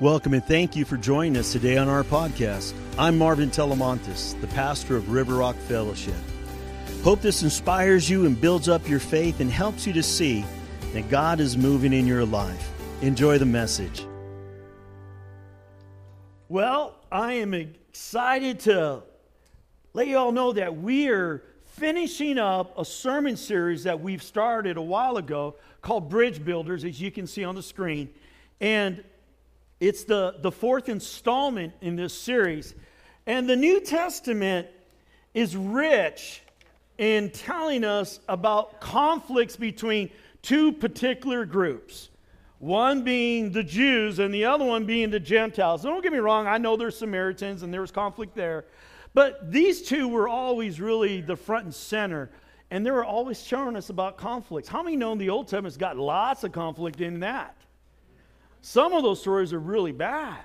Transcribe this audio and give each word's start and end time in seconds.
Welcome 0.00 0.32
and 0.32 0.42
thank 0.42 0.76
you 0.76 0.86
for 0.86 0.96
joining 0.96 1.36
us 1.36 1.52
today 1.52 1.76
on 1.76 1.86
our 1.86 2.02
podcast. 2.02 2.72
I'm 2.96 3.18
Marvin 3.18 3.50
Telemontis, 3.50 4.40
the 4.40 4.46
pastor 4.46 4.96
of 4.96 5.10
River 5.10 5.34
Rock 5.34 5.56
Fellowship. 5.56 6.14
Hope 7.04 7.20
this 7.20 7.42
inspires 7.42 8.08
you 8.08 8.24
and 8.24 8.40
builds 8.40 8.66
up 8.66 8.88
your 8.88 8.98
faith 8.98 9.40
and 9.40 9.50
helps 9.50 9.86
you 9.86 9.92
to 9.92 10.02
see 10.02 10.42
that 10.94 11.10
God 11.10 11.38
is 11.38 11.58
moving 11.58 11.92
in 11.92 12.06
your 12.06 12.24
life. 12.24 12.72
Enjoy 13.02 13.36
the 13.36 13.44
message. 13.44 14.06
Well, 16.48 16.96
I 17.12 17.34
am 17.34 17.52
excited 17.52 18.60
to 18.60 19.02
let 19.92 20.06
you 20.06 20.16
all 20.16 20.32
know 20.32 20.54
that 20.54 20.78
we 20.78 21.10
are 21.10 21.42
finishing 21.66 22.38
up 22.38 22.78
a 22.78 22.86
sermon 22.86 23.36
series 23.36 23.84
that 23.84 24.00
we've 24.00 24.22
started 24.22 24.78
a 24.78 24.82
while 24.82 25.18
ago 25.18 25.56
called 25.82 26.08
Bridge 26.08 26.42
Builders, 26.42 26.86
as 26.86 26.98
you 27.02 27.10
can 27.10 27.26
see 27.26 27.44
on 27.44 27.54
the 27.54 27.62
screen. 27.62 28.08
And 28.62 29.04
it's 29.80 30.04
the, 30.04 30.36
the 30.40 30.52
fourth 30.52 30.88
installment 30.88 31.72
in 31.80 31.96
this 31.96 32.12
series. 32.12 32.74
And 33.26 33.48
the 33.48 33.56
New 33.56 33.80
Testament 33.80 34.68
is 35.34 35.56
rich 35.56 36.42
in 36.98 37.30
telling 37.30 37.82
us 37.82 38.20
about 38.28 38.80
conflicts 38.80 39.56
between 39.56 40.10
two 40.42 40.72
particular 40.72 41.46
groups. 41.46 42.10
One 42.58 43.04
being 43.04 43.52
the 43.52 43.64
Jews 43.64 44.18
and 44.18 44.34
the 44.34 44.44
other 44.44 44.66
one 44.66 44.84
being 44.84 45.08
the 45.10 45.20
Gentiles. 45.20 45.82
Don't 45.82 46.02
get 46.02 46.12
me 46.12 46.18
wrong, 46.18 46.46
I 46.46 46.58
know 46.58 46.76
there's 46.76 46.98
Samaritans 46.98 47.62
and 47.62 47.72
there 47.72 47.80
was 47.80 47.90
conflict 47.90 48.34
there. 48.34 48.66
But 49.14 49.50
these 49.50 49.82
two 49.82 50.08
were 50.08 50.28
always 50.28 50.78
really 50.78 51.22
the 51.22 51.36
front 51.36 51.64
and 51.64 51.74
center. 51.74 52.30
And 52.70 52.84
they 52.84 52.90
were 52.90 53.04
always 53.04 53.42
showing 53.42 53.76
us 53.76 53.88
about 53.88 54.18
conflicts. 54.18 54.68
How 54.68 54.82
many 54.82 54.94
know 54.94 55.12
in 55.12 55.18
the 55.18 55.30
Old 55.30 55.48
Testament's 55.48 55.78
got 55.78 55.96
lots 55.96 56.44
of 56.44 56.52
conflict 56.52 57.00
in 57.00 57.20
that? 57.20 57.56
Some 58.62 58.92
of 58.92 59.02
those 59.02 59.20
stories 59.20 59.52
are 59.52 59.58
really 59.58 59.92
bad. 59.92 60.44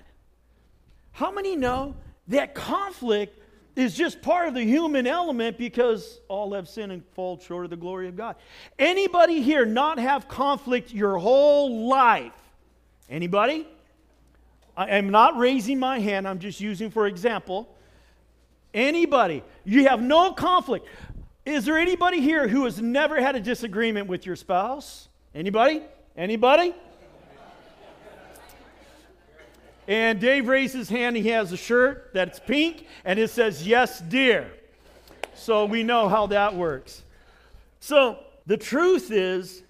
How 1.11 1.31
many 1.31 1.55
know 1.55 1.95
that 2.27 2.55
conflict 2.55 3.39
is 3.75 3.93
just 3.93 4.21
part 4.21 4.47
of 4.47 4.53
the 4.53 4.63
human 4.63 5.05
element 5.05 5.57
because 5.57 6.19
all 6.27 6.53
have 6.53 6.67
sinned 6.69 6.91
and 6.91 7.03
fall 7.13 7.39
short 7.39 7.65
of 7.65 7.69
the 7.69 7.77
glory 7.77 8.07
of 8.07 8.15
God? 8.15 8.35
Anybody 8.79 9.41
here 9.41 9.65
not 9.65 9.99
have 9.99 10.27
conflict 10.27 10.93
your 10.93 11.17
whole 11.17 11.87
life? 11.87 12.33
Anybody? 13.09 13.67
I 14.77 14.97
am 14.97 15.09
not 15.09 15.37
raising 15.37 15.79
my 15.79 15.99
hand, 15.99 16.27
I'm 16.27 16.39
just 16.39 16.59
using 16.59 16.89
for 16.89 17.07
example. 17.07 17.69
Anybody? 18.73 19.41
You 19.63 19.87
have 19.87 20.01
no 20.01 20.33
conflict. 20.33 20.85
Is 21.45 21.63
there 21.63 21.77
anybody 21.77 22.19
here 22.19 22.47
who 22.47 22.65
has 22.65 22.81
never 22.81 23.21
had 23.21 23.35
a 23.35 23.39
disagreement 23.39 24.07
with 24.07 24.25
your 24.25 24.35
spouse? 24.35 25.07
Anybody? 25.33 25.81
Anybody? 26.17 26.75
And 29.87 30.19
Dave 30.19 30.47
raised 30.47 30.73
his 30.73 30.89
hand. 30.89 31.15
He 31.15 31.29
has 31.29 31.51
a 31.51 31.57
shirt 31.57 32.11
that's 32.13 32.39
pink 32.39 32.87
and 33.03 33.19
it 33.19 33.29
says, 33.29 33.67
Yes, 33.67 33.99
dear. 33.99 34.51
So 35.35 35.65
we 35.65 35.83
know 35.83 36.07
how 36.07 36.27
that 36.27 36.55
works. 36.55 37.03
So 37.79 38.19
the 38.45 38.57
truth 38.57 39.11
is, 39.11 39.63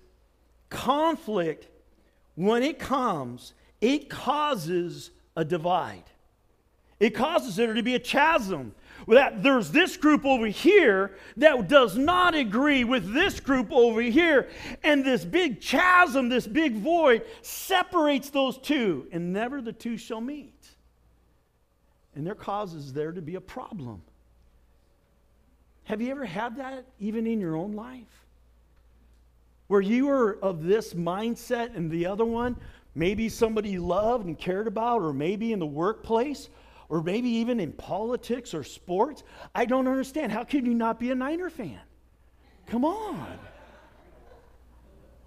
conflict, 0.70 1.68
when 2.36 2.64
it 2.64 2.80
comes, 2.80 3.54
it 3.82 4.10
causes 4.10 5.12
a 5.36 5.44
divide. 5.44 6.04
It 7.00 7.10
causes 7.12 7.56
there 7.56 7.74
to 7.74 7.84
be 7.84 7.96
a 7.96 8.00
chasm 8.00 8.74
that 9.08 9.44
there's 9.44 9.72
this 9.72 9.98
group 9.98 10.26
over 10.26 10.48
here 10.48 11.16
that 11.38 11.68
does 11.68 11.98
not 11.98 12.34
agree 12.34 12.84
with 12.84 13.14
this 13.14 13.40
group 13.40 13.72
over 13.72 14.02
here. 14.02 14.50
And 14.84 15.06
this 15.06 15.24
big 15.24 15.62
chasm, 15.62 16.30
this 16.30 16.48
big 16.48 16.76
void 16.76 17.24
separates 17.42 18.30
those 18.30 18.58
two, 18.58 19.08
and 19.12 19.32
never 19.32 19.62
the 19.62 19.74
two 19.74 19.98
shall 19.98 20.22
meet. 20.22 20.54
And 22.16 22.26
there 22.26 22.36
causes 22.36 22.94
there 22.94 23.12
to 23.12 23.22
be 23.22 23.36
a 23.36 23.42
problem. 23.42 24.02
Have 25.84 26.02
you 26.02 26.10
ever 26.10 26.26
had 26.26 26.58
that 26.58 26.86
even 27.00 27.28
in 27.28 27.40
your 27.40 27.56
own 27.56 27.74
life? 27.74 28.26
Where 29.68 29.82
you 29.82 30.08
were 30.08 30.40
of 30.42 30.64
this 30.64 30.94
mindset 30.94 31.76
and 31.76 31.92
the 31.92 32.06
other 32.06 32.26
one, 32.26 32.56
maybe 32.96 33.30
somebody 33.30 33.70
you 33.72 33.86
loved 33.86 34.26
and 34.26 34.38
cared 34.38 34.68
about, 34.68 35.02
or 35.02 35.14
maybe 35.14 35.54
in 35.54 35.60
the 35.60 35.66
workplace, 35.66 36.50
or 36.90 37.02
maybe 37.02 37.30
even 37.30 37.60
in 37.60 37.72
politics 37.72 38.54
or 38.54 38.64
sports. 38.64 39.24
I 39.54 39.66
don't 39.66 39.88
understand. 39.88 40.32
How 40.32 40.44
can 40.44 40.66
you 40.66 40.74
not 40.74 41.00
be 41.00 41.12
a 41.12 41.16
Niner 41.16 41.50
fan? 41.50 41.80
Come 42.68 42.86
on. 42.86 43.40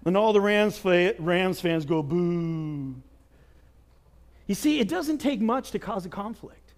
And 0.05 0.15
all 0.15 0.33
the 0.33 0.41
Rams, 0.41 0.83
Rams 0.83 1.61
fans 1.61 1.85
go, 1.85 2.01
boo. 2.01 2.95
You 4.47 4.55
see, 4.55 4.79
it 4.79 4.87
doesn't 4.87 5.19
take 5.19 5.41
much 5.41 5.71
to 5.71 5.79
cause 5.79 6.05
a 6.05 6.09
conflict. 6.09 6.73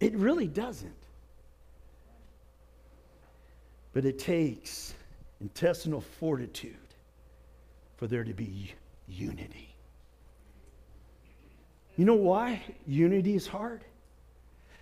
It 0.00 0.14
really 0.14 0.48
doesn't. 0.48 0.92
But 3.92 4.04
it 4.04 4.18
takes 4.18 4.94
intestinal 5.40 6.00
fortitude 6.00 6.76
for 7.96 8.06
there 8.06 8.24
to 8.24 8.34
be 8.34 8.74
unity. 9.06 9.76
You 11.96 12.04
know 12.04 12.14
why 12.14 12.62
unity 12.86 13.34
is 13.34 13.46
hard? 13.46 13.82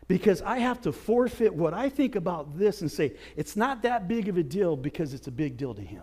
Because 0.06 0.42
I 0.42 0.58
have 0.58 0.80
to 0.82 0.92
forfeit 0.92 1.54
what 1.54 1.72
I 1.72 1.88
think 1.88 2.16
about 2.16 2.58
this 2.58 2.80
and 2.80 2.90
say, 2.90 3.12
it's 3.36 3.56
not 3.56 3.82
that 3.82 4.08
big 4.08 4.28
of 4.28 4.36
a 4.36 4.42
deal 4.42 4.76
because 4.76 5.14
it's 5.14 5.28
a 5.28 5.32
big 5.32 5.56
deal 5.56 5.74
to 5.74 5.82
him. 5.82 6.02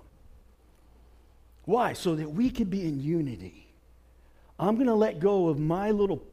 Why? 1.65 1.93
So 1.93 2.15
that 2.15 2.29
we 2.29 2.49
can 2.49 2.69
be 2.69 2.87
in 2.87 3.01
unity. 3.01 3.67
I'm 4.59 4.75
going 4.75 4.87
to 4.87 4.93
let 4.93 5.19
go 5.19 5.47
of 5.49 5.59
my 5.59 5.91
little, 5.91 6.23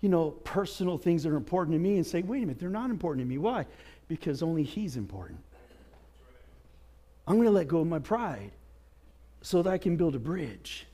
you 0.00 0.08
know, 0.08 0.30
personal 0.30 0.98
things 0.98 1.22
that 1.22 1.30
are 1.30 1.36
important 1.36 1.74
to 1.74 1.78
me 1.78 1.96
and 1.96 2.06
say, 2.06 2.22
wait 2.22 2.38
a 2.38 2.40
minute, 2.40 2.58
they're 2.58 2.68
not 2.68 2.90
important 2.90 3.24
to 3.24 3.28
me. 3.28 3.38
Why? 3.38 3.66
Because 4.08 4.42
only 4.42 4.64
he's 4.64 4.96
important. 4.96 5.38
I'm 7.26 7.36
going 7.36 7.46
to 7.46 7.52
let 7.52 7.68
go 7.68 7.78
of 7.78 7.86
my 7.86 8.00
pride 8.00 8.50
so 9.40 9.62
that 9.62 9.70
I 9.70 9.78
can 9.78 9.96
build 9.96 10.16
a 10.16 10.18
bridge 10.18 10.86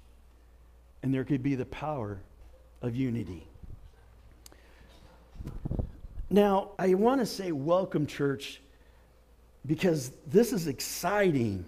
and 1.02 1.12
there 1.12 1.24
could 1.24 1.42
be 1.42 1.54
the 1.54 1.64
power 1.64 2.20
of 2.82 2.94
unity. 2.94 3.46
Now, 6.28 6.70
I 6.78 6.94
want 6.94 7.20
to 7.20 7.26
say 7.26 7.52
welcome, 7.52 8.06
church, 8.06 8.60
because 9.64 10.10
this 10.26 10.52
is 10.52 10.66
exciting 10.66 11.64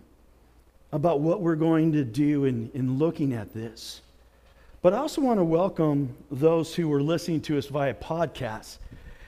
about 0.93 1.21
what 1.21 1.41
we're 1.41 1.57
going 1.57 1.93
to 1.93 2.05
do 2.05 2.45
in, 2.45 2.71
in 2.75 2.99
looking 2.99 3.35
at 3.35 3.53
this. 3.53 4.01
But 4.81 4.95
I 4.95 4.99
also 4.99 5.21
want 5.21 5.39
to 5.39 5.45
welcome 5.45 6.17
those 6.31 6.75
who 6.75 6.93
are 6.93 7.03
listening 7.03 7.41
to 7.43 7.59
us 7.59 7.67
via 7.67 7.95
podcast 7.95 8.79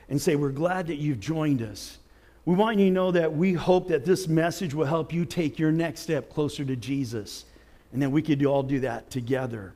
and 0.08 0.20
say, 0.20 0.36
We're 0.36 0.50
glad 0.50 0.86
that 0.88 0.96
you've 0.96 1.20
joined 1.20 1.62
us. 1.62 1.98
We 2.44 2.54
want 2.54 2.78
you 2.78 2.86
to 2.86 2.90
know 2.90 3.10
that 3.12 3.32
we 3.32 3.52
hope 3.52 3.88
that 3.88 4.04
this 4.04 4.26
message 4.26 4.74
will 4.74 4.86
help 4.86 5.12
you 5.12 5.24
take 5.24 5.58
your 5.58 5.70
next 5.70 6.00
step 6.00 6.30
closer 6.30 6.64
to 6.64 6.76
Jesus 6.76 7.44
and 7.92 8.00
that 8.02 8.10
we 8.10 8.22
could 8.22 8.44
all 8.44 8.62
do 8.62 8.80
that 8.80 9.10
together. 9.10 9.74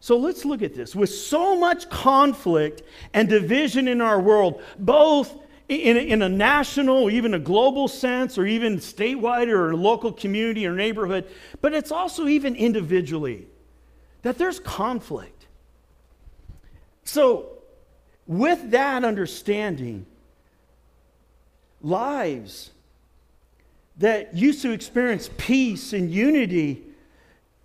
So 0.00 0.16
let's 0.16 0.44
look 0.44 0.62
at 0.62 0.74
this. 0.74 0.94
With 0.94 1.10
so 1.10 1.58
much 1.58 1.90
conflict 1.90 2.82
and 3.12 3.28
division 3.28 3.88
in 3.88 4.00
our 4.00 4.20
world, 4.20 4.62
both 4.78 5.36
in 5.68 5.96
a, 5.96 6.00
in 6.00 6.22
a 6.22 6.28
national, 6.28 7.10
even 7.10 7.34
a 7.34 7.38
global 7.38 7.88
sense, 7.88 8.38
or 8.38 8.46
even 8.46 8.78
statewide 8.78 9.48
or 9.48 9.74
local 9.74 10.12
community 10.12 10.66
or 10.66 10.74
neighborhood, 10.74 11.28
but 11.60 11.74
it's 11.74 11.92
also 11.92 12.26
even 12.26 12.56
individually, 12.56 13.46
that 14.22 14.38
there's 14.38 14.60
conflict. 14.60 15.46
So, 17.04 17.50
with 18.26 18.70
that 18.70 19.04
understanding, 19.04 20.06
lives 21.82 22.70
that 23.98 24.34
used 24.34 24.62
to 24.62 24.70
experience 24.70 25.28
peace 25.36 25.92
and 25.92 26.10
unity, 26.10 26.82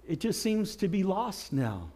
it 0.07 0.19
just 0.19 0.41
seems 0.41 0.75
to 0.77 0.87
be 0.87 1.03
lost 1.03 1.53
now. 1.53 1.92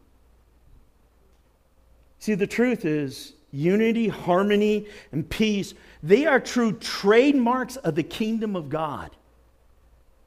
See, 2.20 2.34
the 2.34 2.48
truth 2.48 2.86
is, 2.86 3.34
unity, 3.52 4.08
harmony, 4.08 4.88
and 5.12 5.28
peace, 5.30 5.74
they 6.04 6.26
are 6.26 6.40
true 6.40 6.74
trademarks 6.74 7.76
of 7.78 7.96
the 7.96 8.04
kingdom 8.04 8.56
of 8.56 8.70
God. 8.70 9.12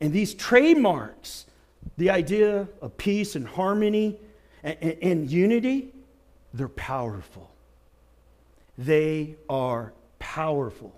And 0.01 0.13
these 0.13 0.35
trademarks, 0.35 1.47
the 1.97 2.11
idea 2.11 2.69
of 2.81 2.97
peace 2.97 3.37
and 3.37 3.47
harmony 3.47 4.19
and, 4.63 4.77
and, 4.81 4.97
and 5.03 5.31
unity, 5.31 5.93
they're 6.55 6.69
powerful. 6.69 7.51
They 8.79 9.37
are 9.49 9.93
powerful. 10.19 10.95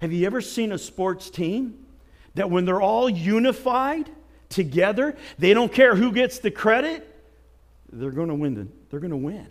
Have 0.00 0.12
you 0.12 0.26
ever 0.26 0.40
seen 0.40 0.72
a 0.72 0.78
sports 0.78 1.30
team 1.30 1.86
that 2.34 2.50
when 2.50 2.64
they're 2.64 2.82
all 2.82 3.08
unified 3.08 4.10
together, 4.48 5.16
they 5.38 5.54
don't 5.54 5.72
care 5.72 5.94
who 5.94 6.12
gets 6.12 6.38
the 6.38 6.50
credit, 6.50 7.10
they're 7.90 8.10
going 8.10 8.28
to 8.28 8.34
win. 8.34 8.54
The, 8.54 8.68
they're 8.90 9.00
going 9.00 9.10
to 9.10 9.16
win. 9.16 9.46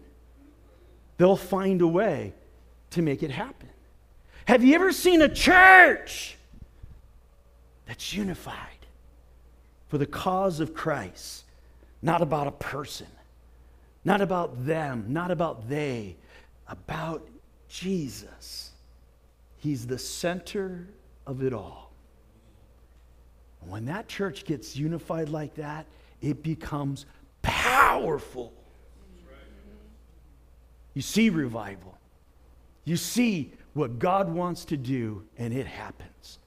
They'll 1.17 1.35
find 1.35 1.81
a 1.81 1.87
way 1.87 2.33
to 2.91 3.01
make 3.01 3.23
it 3.23 3.31
happen. 3.31 3.69
Have 4.45 4.63
you 4.63 4.75
ever 4.75 4.91
seen 4.91 5.21
a 5.21 5.29
church 5.29 6.37
that's 7.85 8.13
unified 8.13 8.69
for 9.87 9.97
the 9.97 10.05
cause 10.05 10.59
of 10.59 10.73
Christ, 10.73 11.45
not 12.01 12.21
about 12.21 12.47
a 12.47 12.51
person, 12.51 13.07
Not 14.05 14.21
about 14.21 14.65
them, 14.65 15.05
not 15.07 15.31
about 15.31 15.69
they, 15.69 16.17
about 16.67 17.27
Jesus. 17.69 18.71
He's 19.57 19.87
the 19.87 19.97
center 19.97 20.87
of 21.25 21.43
it 21.43 21.53
all. 21.53 21.91
When 23.61 23.85
that 23.85 24.09
church 24.09 24.43
gets 24.43 24.75
unified 24.75 25.29
like 25.29 25.55
that, 25.55 25.85
it 26.21 26.43
becomes 26.43 27.05
powerful. 27.41 28.51
You 30.93 31.01
see 31.01 31.29
revival. 31.29 31.97
You 32.85 32.97
see 32.97 33.51
what 33.73 33.99
God 33.99 34.29
wants 34.29 34.65
to 34.65 34.77
do, 34.77 35.23
and 35.37 35.53
it 35.53 35.65
happens. 35.65 36.39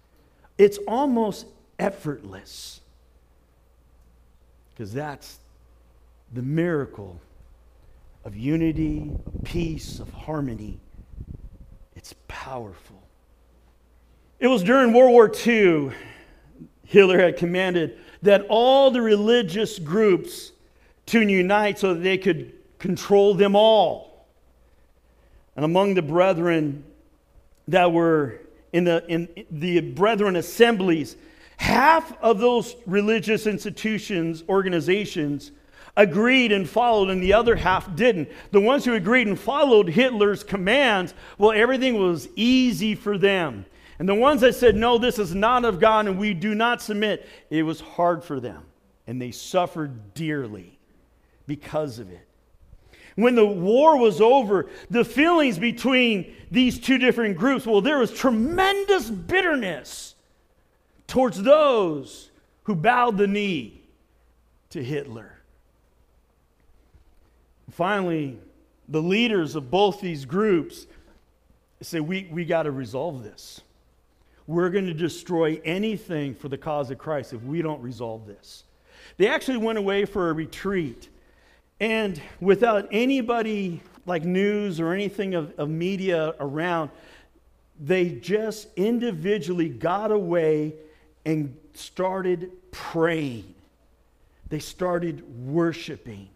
It's 0.59 0.79
almost 0.87 1.47
effortless 1.79 2.81
because 4.71 4.93
that's 4.93 5.39
the 6.33 6.43
miracle 6.43 7.21
of 8.25 8.37
unity, 8.37 9.11
of 9.27 9.45
peace, 9.45 10.01
of 10.01 10.11
harmony. 10.13 10.81
It's 11.95 12.15
powerful. 12.29 13.03
It 14.39 14.49
was 14.49 14.63
during 14.63 14.93
World 14.93 15.13
War 15.13 15.33
II, 15.47 15.93
Hitler 16.85 17.19
had 17.19 17.37
commanded 17.37 17.99
that 18.23 18.45
all 18.49 18.91
the 18.91 19.01
religious 19.01 19.79
groups 19.79 20.53
to 21.07 21.21
unite 21.21 21.79
so 21.79 21.95
that 21.95 22.01
they 22.01 22.19
could 22.19 22.53
control 22.79 23.35
them 23.35 23.57
all. 23.57 24.16
And 25.57 25.65
among 25.65 25.95
the 25.95 26.03
brethren 26.03 26.85
that 27.69 27.93
were 27.93 28.41
in 28.73 28.85
the, 28.85 29.05
in 29.09 29.47
the 29.51 29.81
brethren 29.81 30.37
assemblies, 30.37 31.17
half 31.57 32.17
of 32.23 32.39
those 32.39 32.77
religious 32.87 33.47
institutions, 33.47 34.45
organizations, 34.49 35.51
agreed 35.97 36.53
and 36.53 36.69
followed, 36.69 37.09
and 37.09 37.23
the 37.23 37.33
other 37.33 37.57
half 37.57 37.95
didn't. 37.97 38.29
The 38.51 38.61
ones 38.61 38.85
who 38.85 38.93
agreed 38.93 39.29
and 39.29 39.39
followed 39.39 39.89
Hitler's 39.89 40.45
commands, 40.45 41.15
well, 41.39 41.53
everything 41.53 41.99
was 41.99 42.29
easy 42.37 42.95
for 42.95 43.17
them. 43.17 43.65
And 43.99 44.07
the 44.07 44.15
ones 44.15 44.43
that 44.43 44.55
said, 44.55 44.77
no, 44.77 44.99
this 44.99 45.19
is 45.19 45.35
not 45.35 45.65
of 45.65 45.81
God 45.81 46.07
and 46.07 46.19
we 46.19 46.35
do 46.35 46.55
not 46.55 46.83
submit, 46.83 47.27
it 47.49 47.63
was 47.63 47.81
hard 47.81 48.23
for 48.23 48.41
them. 48.41 48.63
And 49.07 49.23
they 49.23 49.31
suffered 49.31 50.13
dearly 50.13 50.79
because 51.47 51.99
of 51.99 52.11
it. 52.11 52.26
When 53.17 53.35
the 53.35 53.47
war 53.47 53.99
was 53.99 54.21
over, 54.21 54.69
the 54.91 55.05
feelings 55.05 55.59
between 55.59 56.35
these 56.51 56.79
two 56.79 56.99
different 56.99 57.37
groups, 57.37 57.67
well, 57.67 57.81
there 57.81 57.99
was 57.99 58.13
tremendous 58.13 59.11
bitterness 59.11 60.15
towards 61.07 61.43
those 61.43 62.31
who 62.65 62.75
bowed 62.75 63.17
the 63.17 63.27
knee 63.27 63.81
to 64.71 64.85
Hitler. 64.85 65.39
Finally, 67.71 68.39
the 68.89 69.03
leaders 69.03 69.55
of 69.55 69.71
both 69.71 70.01
these 70.01 70.25
groups 70.25 70.87
say, 71.81 72.01
We, 72.01 72.29
we 72.31 72.45
got 72.45 72.65
to 72.65 72.71
resolve 72.71 73.23
this. 73.23 73.61
We're 74.47 74.71
going 74.71 74.87
to 74.87 74.95
destroy 74.95 75.61
anything 75.65 76.35
for 76.35 76.49
the 76.49 76.59
cause 76.59 76.91
of 76.91 76.99
Christ 76.99 77.33
if 77.33 77.43
we 77.43 77.63
don't 77.63 77.83
resolve 77.83 78.27
this. 78.27 78.65
They 79.17 79.29
actually 79.29 79.59
went 79.59 79.79
away 79.79 80.05
for 80.05 80.31
a 80.31 80.33
retreat. 80.33 81.09
And 81.81 82.21
without 82.41 82.89
anybody 82.91 83.83
like 84.07 84.25
news 84.25 84.81
or 84.81 84.93
anything 84.93 85.35
of, 85.35 85.59
of 85.59 85.69
media 85.69 86.35
around, 86.41 86.91
they 87.79 88.11
just 88.11 88.69
individually 88.77 89.69
got 89.69 90.11
away 90.11 90.75
and 91.25 91.57
started 91.75 92.53
praying. 92.71 93.55
They 94.49 94.61
started 94.61 95.47
worshiping. 95.47 96.29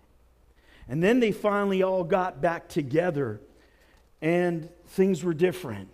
And 0.89 1.03
then 1.03 1.21
they 1.21 1.33
finally 1.33 1.83
all 1.83 2.05
got 2.05 2.41
back 2.43 2.69
together 2.69 3.41
and 4.21 4.69
things 4.89 5.23
were 5.23 5.33
different. 5.33 5.89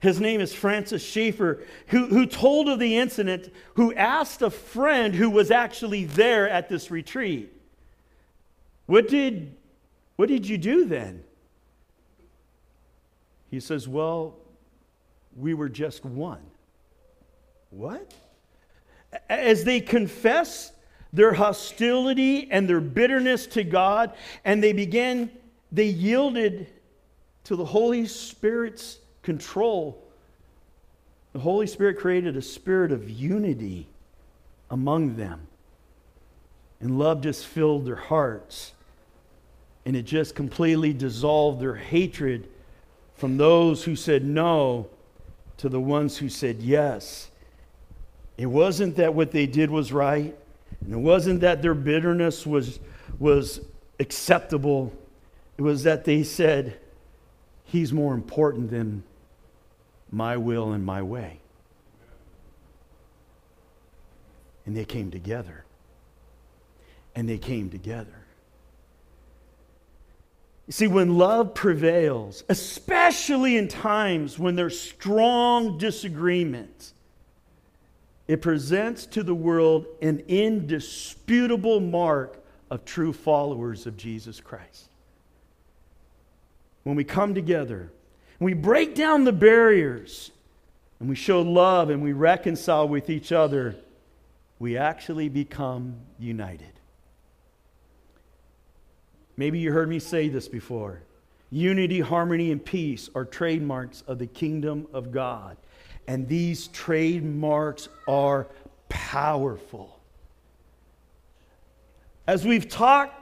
His 0.00 0.20
name 0.20 0.40
is 0.40 0.52
Francis 0.52 1.02
Schaeffer, 1.02 1.62
who, 1.86 2.06
who 2.06 2.26
told 2.26 2.68
of 2.68 2.78
the 2.78 2.98
incident, 2.98 3.50
who 3.74 3.94
asked 3.94 4.42
a 4.42 4.50
friend 4.50 5.14
who 5.14 5.30
was 5.30 5.50
actually 5.50 6.04
there 6.04 6.46
at 6.48 6.68
this 6.68 6.90
retreat, 6.90 7.53
What 8.86 9.08
did, 9.08 9.54
what 10.16 10.28
did 10.28 10.46
you 10.46 10.58
do 10.58 10.84
then? 10.84 11.24
He 13.50 13.60
says, 13.60 13.88
Well, 13.88 14.36
we 15.36 15.54
were 15.54 15.68
just 15.68 16.04
one. 16.04 16.42
What? 17.70 18.12
As 19.28 19.64
they 19.64 19.80
confess 19.80 20.72
their 21.12 21.32
hostility 21.32 22.50
and 22.50 22.68
their 22.68 22.80
bitterness 22.80 23.46
to 23.46 23.62
God, 23.62 24.14
and 24.44 24.62
they 24.62 24.72
began, 24.72 25.30
they 25.70 25.86
yielded 25.86 26.66
to 27.44 27.56
the 27.56 27.64
Holy 27.64 28.06
Spirit's 28.06 28.98
control. 29.22 30.02
The 31.32 31.38
Holy 31.38 31.66
Spirit 31.66 31.98
created 31.98 32.36
a 32.36 32.42
spirit 32.42 32.90
of 32.90 33.08
unity 33.08 33.86
among 34.70 35.16
them. 35.16 35.46
And 36.80 36.98
love 36.98 37.22
just 37.22 37.46
filled 37.46 37.86
their 37.86 37.96
hearts. 37.96 38.72
And 39.86 39.96
it 39.96 40.02
just 40.02 40.34
completely 40.34 40.92
dissolved 40.92 41.60
their 41.60 41.74
hatred 41.74 42.48
from 43.16 43.36
those 43.36 43.84
who 43.84 43.96
said 43.96 44.24
no 44.24 44.88
to 45.58 45.68
the 45.68 45.80
ones 45.80 46.18
who 46.18 46.28
said 46.28 46.60
yes. 46.60 47.30
It 48.36 48.46
wasn't 48.46 48.96
that 48.96 49.14
what 49.14 49.30
they 49.30 49.46
did 49.46 49.70
was 49.70 49.92
right. 49.92 50.36
And 50.80 50.92
it 50.92 50.98
wasn't 50.98 51.40
that 51.40 51.62
their 51.62 51.74
bitterness 51.74 52.46
was, 52.46 52.80
was 53.18 53.60
acceptable, 54.00 54.92
it 55.56 55.62
was 55.62 55.84
that 55.84 56.04
they 56.04 56.22
said, 56.22 56.78
He's 57.66 57.92
more 57.92 58.14
important 58.14 58.70
than 58.70 59.02
my 60.10 60.36
will 60.36 60.72
and 60.72 60.84
my 60.84 61.02
way. 61.02 61.40
And 64.66 64.76
they 64.76 64.84
came 64.84 65.10
together. 65.10 65.64
And 67.14 67.28
they 67.28 67.38
came 67.38 67.70
together. 67.70 68.24
You 70.66 70.72
see, 70.72 70.86
when 70.86 71.18
love 71.18 71.54
prevails, 71.54 72.42
especially 72.48 73.56
in 73.56 73.68
times 73.68 74.38
when 74.38 74.56
there's 74.56 74.78
strong 74.80 75.76
disagreements, 75.76 76.94
it 78.26 78.40
presents 78.40 79.04
to 79.06 79.22
the 79.22 79.34
world 79.34 79.86
an 80.00 80.22
indisputable 80.26 81.80
mark 81.80 82.42
of 82.70 82.84
true 82.84 83.12
followers 83.12 83.86
of 83.86 83.96
Jesus 83.96 84.40
Christ. 84.40 84.88
When 86.84 86.96
we 86.96 87.04
come 87.04 87.34
together, 87.34 87.92
we 88.40 88.54
break 88.54 88.94
down 88.94 89.24
the 89.24 89.32
barriers, 89.32 90.30
and 91.00 91.08
we 91.08 91.14
show 91.14 91.42
love 91.42 91.90
and 91.90 92.02
we 92.02 92.12
reconcile 92.12 92.88
with 92.88 93.10
each 93.10 93.32
other, 93.32 93.76
we 94.58 94.76
actually 94.76 95.28
become 95.28 95.96
united. 96.18 96.73
Maybe 99.36 99.58
you 99.58 99.72
heard 99.72 99.88
me 99.88 99.98
say 99.98 100.28
this 100.28 100.48
before. 100.48 101.00
Unity, 101.50 102.00
harmony, 102.00 102.50
and 102.50 102.64
peace 102.64 103.08
are 103.14 103.24
trademarks 103.24 104.02
of 104.06 104.18
the 104.18 104.26
kingdom 104.26 104.86
of 104.92 105.12
God. 105.12 105.56
And 106.06 106.28
these 106.28 106.68
trademarks 106.68 107.88
are 108.06 108.46
powerful. 108.88 110.00
As 112.26 112.46
we've 112.46 112.68
talked 112.68 113.20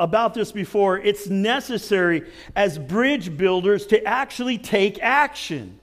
about 0.00 0.34
this 0.34 0.52
before, 0.52 0.98
it's 0.98 1.28
necessary 1.28 2.30
as 2.56 2.78
bridge 2.78 3.36
builders 3.36 3.86
to 3.86 4.04
actually 4.04 4.58
take 4.58 4.98
action. 5.00 5.80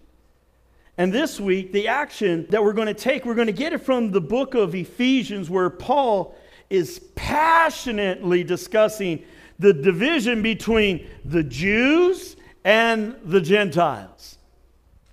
And 0.98 1.14
this 1.14 1.40
week, 1.40 1.72
the 1.72 1.88
action 1.88 2.46
that 2.50 2.64
we're 2.64 2.74
going 2.74 2.88
to 2.88 2.94
take, 2.94 3.26
we're 3.26 3.36
going 3.36 3.48
to 3.48 3.54
get 3.54 3.74
it 3.74 3.80
from 3.80 4.12
the 4.12 4.22
book 4.22 4.54
of 4.54 4.76
Ephesians, 4.76 5.50
where 5.50 5.70
Paul 5.70 6.36
is 6.70 7.00
passionately 7.16 8.44
discussing 8.44 9.24
the 9.62 9.74
division 9.74 10.42
between 10.42 11.08
the 11.24 11.44
Jews 11.44 12.36
and 12.66 13.16
the 13.24 13.40
Gentiles 13.40 14.40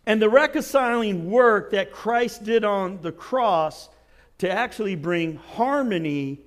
and 0.06 0.22
the 0.22 0.30
reconciling 0.30 1.30
work 1.30 1.70
that 1.72 1.92
Christ 1.92 2.44
did 2.44 2.64
on 2.64 3.02
the 3.02 3.12
cross 3.12 3.90
to 4.38 4.50
actually 4.50 4.96
bring 4.96 5.36
harmony 5.36 6.40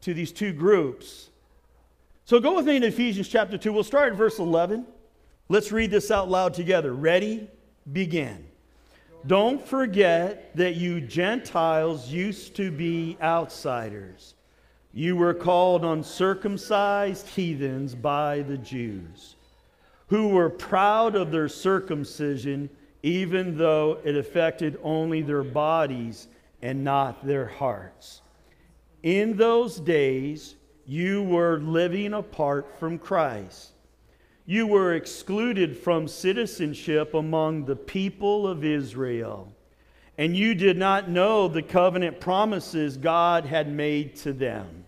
to 0.00 0.12
these 0.12 0.32
two 0.32 0.52
groups. 0.52 1.30
So 2.24 2.40
go 2.40 2.56
with 2.56 2.66
me 2.66 2.76
in 2.76 2.82
Ephesians 2.82 3.28
chapter 3.28 3.56
2. 3.56 3.72
We'll 3.72 3.84
start 3.84 4.10
at 4.10 4.18
verse 4.18 4.40
11. 4.40 4.84
Let's 5.48 5.70
read 5.70 5.92
this 5.92 6.10
out 6.10 6.28
loud 6.28 6.52
together. 6.52 6.92
Ready? 6.92 7.48
Begin. 7.92 8.44
Don't 9.24 9.64
forget 9.64 10.56
that 10.56 10.74
you 10.74 11.00
Gentiles 11.00 12.08
used 12.08 12.56
to 12.56 12.72
be 12.72 13.16
outsiders. 13.22 14.34
You 14.92 15.16
were 15.16 15.34
called 15.34 15.84
uncircumcised 15.84 17.28
heathens 17.28 17.94
by 17.94 18.42
the 18.42 18.58
Jews, 18.58 19.36
who 20.08 20.28
were 20.28 20.50
proud 20.50 21.14
of 21.14 21.30
their 21.30 21.48
circumcision 21.48 22.70
even 23.02 23.56
though 23.56 23.98
it 24.04 24.16
affected 24.16 24.78
only 24.82 25.22
their 25.22 25.42
bodies 25.42 26.28
and 26.62 26.84
not 26.84 27.26
their 27.26 27.46
hearts. 27.46 28.20
In 29.02 29.36
those 29.36 29.80
days, 29.80 30.56
you 30.86 31.22
were 31.22 31.58
living 31.58 32.12
apart 32.12 32.78
from 32.78 32.98
Christ. 32.98 33.70
You 34.44 34.66
were 34.66 34.94
excluded 34.94 35.76
from 35.76 36.08
citizenship 36.08 37.14
among 37.14 37.64
the 37.64 37.76
people 37.76 38.46
of 38.46 38.64
Israel, 38.64 39.52
and 40.18 40.36
you 40.36 40.54
did 40.54 40.76
not 40.76 41.08
know 41.08 41.48
the 41.48 41.62
covenant 41.62 42.20
promises 42.20 42.96
God 42.96 43.46
had 43.46 43.72
made 43.72 44.16
to 44.16 44.32
them. 44.32 44.79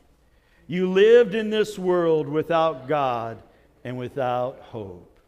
You 0.72 0.90
lived 0.90 1.34
in 1.34 1.50
this 1.50 1.78
world 1.78 2.26
without 2.26 2.88
God 2.88 3.42
and 3.84 3.98
without 3.98 4.58
hope. 4.60 5.20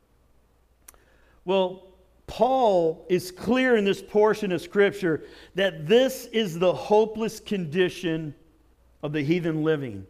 Well, 1.44 1.88
Paul 2.26 3.04
is 3.10 3.30
clear 3.30 3.76
in 3.76 3.84
this 3.84 4.00
portion 4.00 4.52
of 4.52 4.62
Scripture 4.62 5.24
that 5.54 5.86
this 5.86 6.24
is 6.32 6.58
the 6.58 6.72
hopeless 6.72 7.40
condition 7.40 8.34
of 9.02 9.12
the 9.12 9.20
heathen 9.20 9.62
living. 9.62 10.06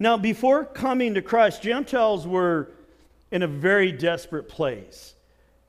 Now, 0.00 0.16
before 0.16 0.64
coming 0.64 1.14
to 1.14 1.22
Christ, 1.22 1.62
Gentiles 1.62 2.26
were 2.26 2.72
in 3.30 3.44
a 3.44 3.46
very 3.46 3.92
desperate 3.92 4.48
place. 4.48 5.14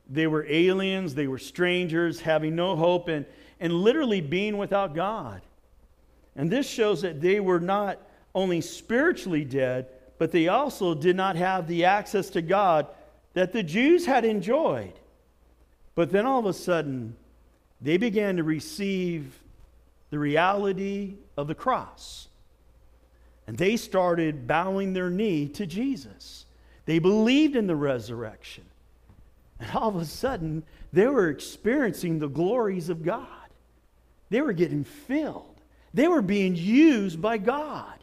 They 0.09 0.25
were 0.25 0.43
aliens, 0.49 1.13
they 1.13 1.27
were 1.27 1.37
strangers, 1.37 2.19
having 2.19 2.55
no 2.55 2.75
hope, 2.75 3.09
and, 3.09 3.27
and 3.59 3.73
literally 3.73 4.21
being 4.21 4.57
without 4.57 4.95
God. 4.95 5.43
And 6.35 6.49
this 6.49 6.67
shows 6.67 7.03
that 7.03 7.21
they 7.21 7.39
were 7.39 7.59
not 7.59 7.99
only 8.35 8.61
spiritually 8.61 9.45
dead, 9.45 9.87
but 10.17 10.31
they 10.31 10.47
also 10.47 10.93
did 10.93 11.15
not 11.15 11.35
have 11.35 11.67
the 11.67 11.85
access 11.85 12.29
to 12.31 12.41
God 12.41 12.87
that 13.33 13.53
the 13.53 13.63
Jews 13.63 14.05
had 14.05 14.25
enjoyed. 14.25 14.93
But 15.95 16.11
then 16.11 16.25
all 16.25 16.39
of 16.39 16.45
a 16.45 16.53
sudden, 16.53 17.15
they 17.81 17.97
began 17.97 18.37
to 18.37 18.43
receive 18.43 19.39
the 20.09 20.19
reality 20.19 21.15
of 21.37 21.47
the 21.47 21.55
cross. 21.55 22.27
And 23.47 23.57
they 23.57 23.75
started 23.77 24.47
bowing 24.47 24.93
their 24.93 25.09
knee 25.09 25.47
to 25.49 25.65
Jesus. 25.65 26.45
They 26.85 26.99
believed 26.99 27.55
in 27.55 27.67
the 27.67 27.75
resurrection. 27.75 28.63
And 29.59 29.71
all 29.71 29.89
of 29.89 29.95
a 29.95 30.05
sudden, 30.05 30.63
they 30.91 31.07
were 31.07 31.29
experiencing 31.29 32.19
the 32.19 32.27
glories 32.27 32.89
of 32.89 33.03
God. 33.03 33.27
They 34.29 34.41
were 34.41 34.53
getting 34.53 34.83
filled, 34.83 35.61
they 35.93 36.07
were 36.07 36.21
being 36.21 36.55
used 36.55 37.21
by 37.21 37.37
God. 37.37 38.02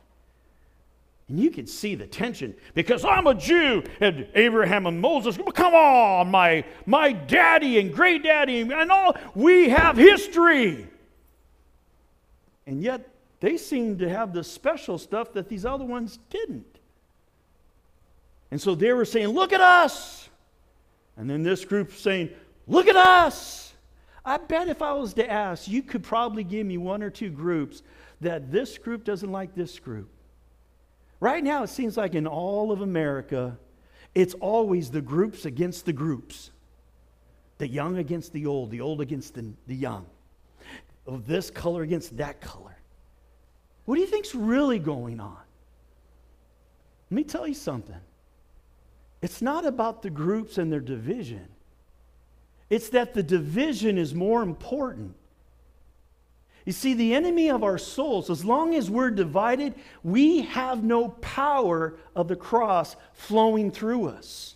And 1.30 1.38
you 1.38 1.52
could 1.52 1.68
see 1.68 1.94
the 1.94 2.08
tension 2.08 2.56
because 2.74 3.04
I'm 3.04 3.28
a 3.28 3.36
Jew 3.36 3.84
and 4.00 4.26
Abraham 4.34 4.86
and 4.86 5.00
Moses, 5.00 5.38
come 5.54 5.74
on, 5.74 6.28
my, 6.28 6.64
my 6.86 7.12
daddy 7.12 7.78
and 7.78 7.94
great 7.94 8.24
daddy 8.24 8.62
and 8.62 8.90
all, 8.90 9.16
we 9.36 9.68
have 9.68 9.96
history. 9.96 10.88
And 12.66 12.82
yet 12.82 13.08
they 13.38 13.56
seem 13.58 13.98
to 13.98 14.08
have 14.08 14.32
the 14.32 14.42
special 14.42 14.98
stuff 14.98 15.32
that 15.34 15.48
these 15.48 15.64
other 15.64 15.84
ones 15.84 16.18
didn't. 16.30 16.66
And 18.50 18.60
so 18.60 18.74
they 18.74 18.92
were 18.92 19.04
saying, 19.04 19.28
Look 19.28 19.52
at 19.52 19.60
us. 19.60 20.28
And 21.16 21.30
then 21.30 21.44
this 21.44 21.64
group 21.64 21.92
saying, 21.92 22.30
Look 22.66 22.88
at 22.88 22.96
us. 22.96 23.72
I 24.24 24.38
bet 24.38 24.68
if 24.68 24.82
I 24.82 24.94
was 24.94 25.14
to 25.14 25.30
ask, 25.30 25.68
you 25.68 25.84
could 25.84 26.02
probably 26.02 26.42
give 26.42 26.66
me 26.66 26.76
one 26.76 27.04
or 27.04 27.10
two 27.10 27.30
groups 27.30 27.84
that 28.20 28.50
this 28.50 28.78
group 28.78 29.04
doesn't 29.04 29.30
like 29.30 29.54
this 29.54 29.78
group. 29.78 30.10
Right 31.20 31.44
now, 31.44 31.62
it 31.62 31.68
seems 31.68 31.96
like 31.96 32.14
in 32.14 32.26
all 32.26 32.72
of 32.72 32.80
America, 32.80 33.58
it's 34.14 34.34
always 34.34 34.90
the 34.90 35.02
groups 35.02 35.44
against 35.44 35.84
the 35.84 35.92
groups 35.92 36.50
the 37.60 37.68
young 37.68 37.98
against 37.98 38.32
the 38.32 38.46
old, 38.46 38.70
the 38.70 38.80
old 38.80 39.02
against 39.02 39.34
the, 39.34 39.52
the 39.66 39.74
young, 39.74 40.06
of 41.06 41.26
this 41.26 41.50
color 41.50 41.82
against 41.82 42.16
that 42.16 42.40
color. 42.40 42.74
What 43.84 43.96
do 43.96 44.00
you 44.00 44.06
think's 44.06 44.34
really 44.34 44.78
going 44.78 45.20
on? 45.20 45.36
Let 47.10 47.14
me 47.14 47.22
tell 47.22 47.46
you 47.46 47.52
something. 47.52 48.00
It's 49.20 49.42
not 49.42 49.66
about 49.66 50.00
the 50.00 50.08
groups 50.08 50.56
and 50.56 50.72
their 50.72 50.80
division. 50.80 51.46
It's 52.70 52.88
that 52.90 53.12
the 53.12 53.22
division 53.22 53.98
is 53.98 54.14
more 54.14 54.42
important 54.42 55.14
you 56.70 56.72
see, 56.72 56.94
the 56.94 57.16
enemy 57.16 57.50
of 57.50 57.64
our 57.64 57.78
souls, 57.78 58.30
as 58.30 58.44
long 58.44 58.76
as 58.76 58.88
we're 58.88 59.10
divided, 59.10 59.74
we 60.04 60.42
have 60.42 60.84
no 60.84 61.08
power 61.08 61.96
of 62.14 62.28
the 62.28 62.36
cross 62.36 62.94
flowing 63.12 63.72
through 63.72 64.06
us. 64.06 64.54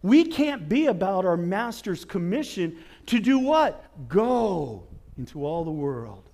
We 0.00 0.24
can't 0.24 0.66
be 0.66 0.86
about 0.86 1.26
our 1.26 1.36
master's 1.36 2.06
commission 2.06 2.78
to 3.04 3.18
do 3.18 3.38
what? 3.38 3.84
Go 4.08 4.84
into 5.18 5.44
all 5.44 5.62
the 5.62 5.70
world 5.70 6.30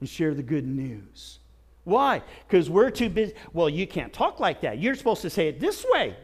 and 0.00 0.06
share 0.06 0.34
the 0.34 0.42
good 0.42 0.66
news. 0.66 1.38
Why? 1.84 2.20
Because 2.46 2.68
we're 2.68 2.90
too 2.90 3.08
busy. 3.08 3.32
Well, 3.54 3.70
you 3.70 3.86
can't 3.86 4.12
talk 4.12 4.38
like 4.38 4.60
that. 4.60 4.78
You're 4.78 4.96
supposed 4.96 5.22
to 5.22 5.30
say 5.30 5.48
it 5.48 5.60
this 5.60 5.82
way. 5.92 6.14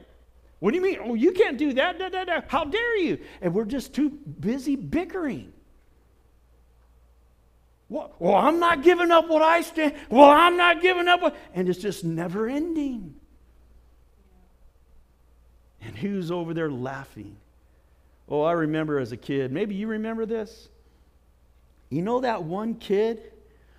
What 0.58 0.73
do 0.73 0.76
you 0.76 0.82
mean? 0.82 0.99
Oh, 1.02 1.14
you 1.14 1.32
can't 1.32 1.56
do 1.56 1.73
that. 1.73 1.99
Da, 1.99 2.11
da, 2.11 2.25
da. 2.25 2.42
How 2.47 2.66
dare 2.66 2.99
you? 2.99 3.20
And 3.40 3.54
we're 3.54 3.64
just 3.64 3.94
too 3.94 4.11
busy 4.11 4.76
bickering. 4.76 5.50
Well, 7.88 8.14
well, 8.18 8.35
I'm 8.35 8.61
not 8.61 8.83
giving 8.83 9.11
up 9.11 9.28
what 9.28 9.42
I 9.42 9.62
stand. 9.62 9.95
Well, 10.11 10.28
I'm 10.28 10.57
not 10.57 10.83
giving 10.83 11.09
up 11.09 11.23
what. 11.23 11.37
And 11.54 11.68
it's 11.68 11.78
just 11.78 12.04
never 12.04 12.47
ending. 12.47 13.14
And 15.80 15.97
who's 15.97 16.30
over 16.30 16.52
there 16.52 16.71
laughing? 16.71 17.37
Oh, 18.28 18.42
I 18.42 18.52
remember 18.52 18.99
as 18.99 19.12
a 19.12 19.16
kid. 19.16 19.52
Maybe 19.52 19.75
you 19.75 19.87
remember 19.87 20.26
this. 20.26 20.68
You 21.88 22.02
know 22.02 22.21
that 22.21 22.45
one 22.45 22.75
kid 22.75 23.33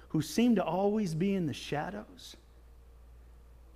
who 0.09 0.23
seemed 0.23 0.55
to 0.55 0.63
always 0.63 1.13
be 1.13 1.35
in 1.35 1.45
the 1.45 1.53
shadows? 1.53 2.35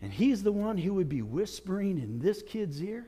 And 0.01 0.11
he's 0.11 0.41
the 0.41 0.51
one 0.51 0.77
who 0.77 0.95
would 0.95 1.09
be 1.09 1.21
whispering 1.21 1.99
in 1.99 2.19
this 2.19 2.41
kid's 2.41 2.81
ear. 2.81 3.07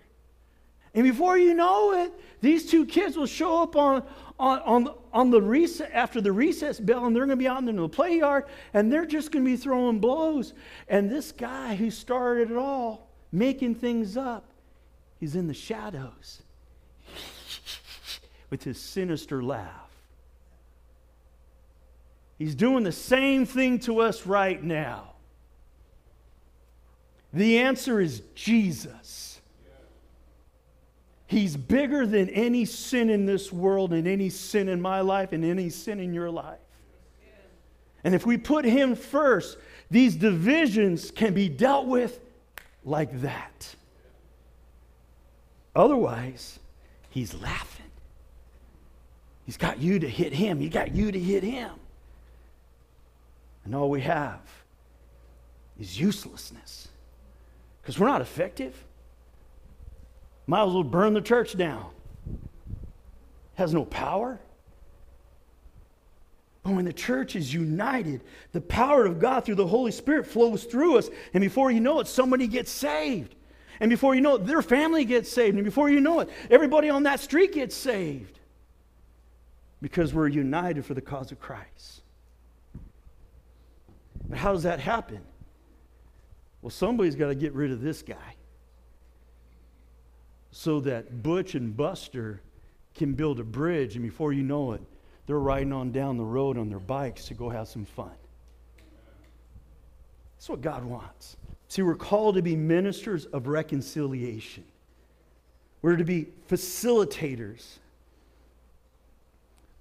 And 0.96 1.04
before 1.04 1.38
you 1.38 1.54
know 1.54 1.92
it, 1.94 2.14
these 2.42 2.70
two 2.70 2.86
kids 2.86 3.18
will 3.18 3.26
show 3.26 3.62
up 3.62 3.76
on, 3.76 4.02
on, 4.40 4.60
on, 4.60 4.96
on 5.12 5.30
the 5.30 5.42
recess, 5.42 5.90
after 5.94 6.22
the 6.22 6.32
recess 6.32 6.80
bell, 6.80 7.06
and 7.06 7.14
they're 7.14 7.26
going 7.26 7.38
to 7.38 7.44
be 7.44 7.50
out 7.50 7.60
in 7.60 7.76
the 7.76 7.90
play 7.90 8.18
yard, 8.20 8.46
and 8.74 8.92
they're 8.92 9.06
just 9.06 9.32
going 9.32 9.44
to 9.44 9.52
be 9.52 9.58
throwing 9.58 10.00
blows. 10.00 10.54
And 10.88 11.12
this 11.12 11.34
guy 11.34 11.76
who 11.76 11.92
started 11.92 12.50
it 12.50 12.58
all, 12.58 13.10
making 13.32 13.76
things 13.76 14.16
up, 14.16 14.46
he's 15.20 15.36
in 15.36 15.48
the 15.48 15.54
shadows 15.54 16.42
with 18.50 18.64
his 18.64 18.80
sinister 18.80 19.44
laugh. 19.44 19.90
He's 22.38 22.56
doing 22.56 22.84
the 22.84 22.94
same 22.94 23.46
thing 23.46 23.80
to 23.80 24.00
us 24.00 24.26
right 24.26 24.64
now. 24.64 25.14
The 27.34 27.60
answer 27.60 28.00
is 28.00 28.22
Jesus. 28.34 29.35
He's 31.28 31.58
bigger 31.58 32.06
than 32.06 32.30
any 32.30 32.66
sin 32.66 33.10
in 33.10 33.26
this 33.26 33.52
world 33.52 33.94
and 33.94 34.08
any 34.08 34.30
sin 34.30 34.70
in 34.70 34.82
my 34.82 35.02
life 35.02 35.32
and 35.34 35.44
any 35.44 35.70
sin 35.70 36.00
in 36.00 36.14
your 36.14 36.30
life. 36.30 36.60
And 38.04 38.14
if 38.14 38.26
we 38.26 38.38
put 38.38 38.66
him 38.66 38.96
first, 38.96 39.58
these 39.90 40.16
divisions 40.16 41.10
can 41.10 41.34
be 41.34 41.50
dealt 41.50 41.88
with 41.88 42.20
like 42.84 43.22
that. 43.22 43.76
Otherwise, 45.76 46.60
he's 47.10 47.34
laughing. 47.34 47.86
He's 49.46 49.58
got 49.58 49.80
you 49.80 50.00
to 50.00 50.10
hit 50.10 50.34
him, 50.34 50.60
he 50.60 50.70
got 50.70 50.96
you 50.96 51.12
to 51.12 51.20
hit 51.20 51.44
him. 51.44 51.72
And 53.64 53.74
all 53.74 53.90
we 53.90 54.02
have 54.02 54.42
is 55.80 56.00
uselessness 56.00 56.88
because 57.82 58.00
we're 58.00 58.08
not 58.08 58.22
effective. 58.22 58.76
Might 60.48 60.68
as 60.68 60.74
well 60.74 60.84
burn 60.84 61.14
the 61.14 61.22
church 61.22 61.58
down. 61.58 61.90
Has 63.56 63.74
no 63.74 63.86
power. 63.86 64.40
But 66.64 66.74
when 66.74 66.86
the 66.86 66.94
church 66.94 67.36
is 67.36 67.54
united, 67.54 68.24
the 68.52 68.62
power 68.62 69.06
of 69.06 69.20
God 69.20 69.46
through 69.46 69.56
the 69.56 69.68
Holy 69.68 69.92
Spirit 69.92 70.28
flows 70.28 70.64
through 70.64 70.98
us. 70.98 71.10
And 71.34 71.42
before 71.42 71.72
you 71.72 71.80
know 71.80 72.00
it, 72.00 72.08
somebody 72.08 72.48
gets 72.48 72.72
saved. 72.72 73.36
And 73.80 73.90
before 73.90 74.16
you 74.16 74.22
know 74.22 74.36
it, 74.36 74.46
their 74.46 74.62
family 74.62 75.06
gets 75.06 75.32
saved. 75.32 75.56
And 75.56 75.66
before 75.66 75.90
you 75.90 76.00
know 76.00 76.22
it, 76.22 76.30
everybody 76.50 76.90
on 76.90 77.04
that 77.04 77.20
street 77.20 77.54
gets 77.54 77.76
saved. 77.76 78.40
Because 79.82 80.14
we're 80.14 80.28
united 80.28 80.86
for 80.86 80.94
the 80.94 81.02
cause 81.02 81.32
of 81.32 81.40
Christ. 81.40 82.02
But 84.28 84.38
how 84.38 84.54
does 84.54 84.64
that 84.64 84.80
happen? 84.80 85.22
Well, 86.62 86.72
somebody's 86.72 87.16
got 87.16 87.28
to 87.28 87.36
get 87.36 87.54
rid 87.54 87.72
of 87.72 87.82
this 87.82 88.02
guy 88.02 88.35
so 90.58 90.80
that 90.80 91.22
Butch 91.22 91.54
and 91.56 91.76
Buster 91.76 92.42
can 92.96 93.14
build 93.14 93.42
a 93.42 93.44
bridge, 93.44 93.98
and 93.98 94.04
before 94.04 94.32
you 94.32 94.42
know 94.42 94.72
it, 94.72 94.82
they're 95.28 95.38
riding 95.38 95.74
on 95.74 95.92
down 95.92 96.16
the 96.16 96.24
road 96.24 96.58
on 96.58 96.70
their 96.70 96.80
bikes 96.80 97.26
to 97.26 97.34
go 97.34 97.50
have 97.50 97.68
some 97.68 97.84
fun. 97.84 98.14
That's 100.38 100.48
what 100.48 100.62
God 100.62 100.86
wants. 100.86 101.36
See, 101.68 101.82
we're 101.82 101.96
called 101.96 102.36
to 102.36 102.42
be 102.42 102.56
ministers 102.56 103.26
of 103.26 103.48
reconciliation. 103.48 104.64
We're 105.82 105.98
to 105.98 106.06
be 106.06 106.28
facilitators 106.50 107.80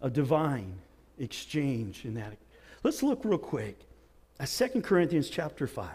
of 0.01 0.13
divine 0.13 0.75
exchange 1.21 2.05
in 2.05 2.15
that. 2.15 2.37
Let's 2.83 3.01
look 3.01 3.25
real 3.25 3.39
quick 3.39 3.79
at 4.41 4.49
2 4.49 4.81
Corinthians 4.83 5.31
chapter 5.31 5.69
5, 5.69 5.89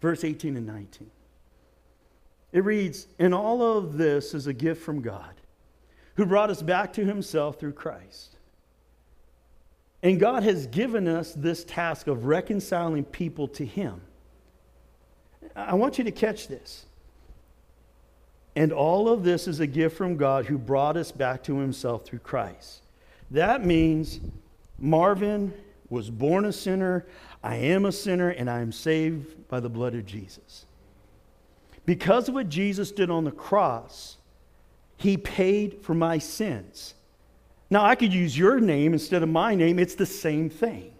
verse 0.00 0.24
18 0.24 0.56
and 0.56 0.66
19. 0.66 1.08
It 2.54 2.64
reads, 2.64 3.08
And 3.18 3.34
all 3.34 3.62
of 3.76 3.98
this 3.98 4.32
is 4.32 4.46
a 4.46 4.52
gift 4.52 4.80
from 4.80 5.02
God, 5.02 5.34
who 6.14 6.24
brought 6.24 6.50
us 6.50 6.62
back 6.62 6.92
to 6.94 7.04
himself 7.04 7.58
through 7.58 7.72
Christ. 7.72 8.36
And 10.04 10.20
God 10.20 10.44
has 10.44 10.68
given 10.68 11.08
us 11.08 11.34
this 11.34 11.64
task 11.64 12.06
of 12.06 12.26
reconciling 12.26 13.04
people 13.04 13.48
to 13.48 13.66
him. 13.66 14.00
I 15.56 15.74
want 15.74 15.98
you 15.98 16.04
to 16.04 16.12
catch 16.12 16.46
this. 16.46 16.86
And 18.54 18.72
all 18.72 19.08
of 19.08 19.24
this 19.24 19.48
is 19.48 19.58
a 19.58 19.66
gift 19.66 19.96
from 19.96 20.16
God 20.16 20.46
who 20.46 20.56
brought 20.56 20.96
us 20.96 21.10
back 21.10 21.42
to 21.44 21.58
himself 21.58 22.06
through 22.06 22.20
Christ. 22.20 22.82
That 23.32 23.64
means 23.64 24.20
Marvin 24.78 25.52
was 25.88 26.08
born 26.08 26.44
a 26.44 26.52
sinner, 26.52 27.04
I 27.42 27.56
am 27.56 27.84
a 27.84 27.92
sinner, 27.92 28.28
and 28.28 28.48
I 28.48 28.60
am 28.60 28.70
saved 28.70 29.48
by 29.48 29.58
the 29.58 29.68
blood 29.68 29.96
of 29.96 30.06
Jesus. 30.06 30.66
Because 31.86 32.28
of 32.28 32.34
what 32.34 32.48
Jesus 32.48 32.90
did 32.92 33.10
on 33.10 33.24
the 33.24 33.30
cross, 33.30 34.16
he 34.96 35.16
paid 35.16 35.82
for 35.82 35.94
my 35.94 36.18
sins. 36.18 36.94
Now, 37.70 37.84
I 37.84 37.94
could 37.94 38.12
use 38.12 38.36
your 38.36 38.60
name 38.60 38.92
instead 38.92 39.22
of 39.22 39.28
my 39.28 39.54
name, 39.54 39.78
it's 39.78 39.94
the 39.94 40.06
same 40.06 40.48
thing. 40.48 40.92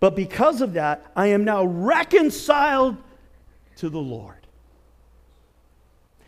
But 0.00 0.14
because 0.14 0.60
of 0.60 0.74
that, 0.74 1.10
I 1.16 1.28
am 1.28 1.44
now 1.44 1.64
reconciled 1.64 2.96
to 3.76 3.88
the 3.88 3.98
Lord. 3.98 4.34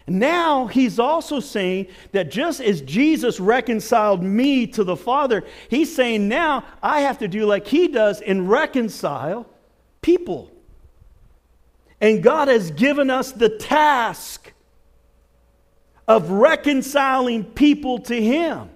Now 0.07 0.67
he's 0.67 0.99
also 0.99 1.38
saying 1.38 1.87
that 2.11 2.33
just 2.33 2.61
as 2.61 2.81
Jesus 2.83 3.38
reconciled 3.38 4.25
me 4.25 4.67
to 4.69 4.83
the 4.83 4.97
Father, 4.97 5.45
he's 5.69 5.95
saying 5.95 6.26
now 6.29 6.64
I 6.83 7.02
have 7.02 7.19
to 7.19 7.29
do 7.29 7.47
like 7.47 7.67
he 7.67 7.87
does 7.87 8.21
and 8.21 8.50
reconcile 8.50 9.47
people. 10.02 10.50
And 12.00 12.23
God 12.23 12.49
has 12.49 12.71
given 12.71 13.11
us 13.11 13.33
the 13.33 13.49
task 13.49 14.52
of 16.09 16.30
reconciling 16.30 17.45
people 17.45 17.99
to 18.00 18.21
him. 18.21 18.71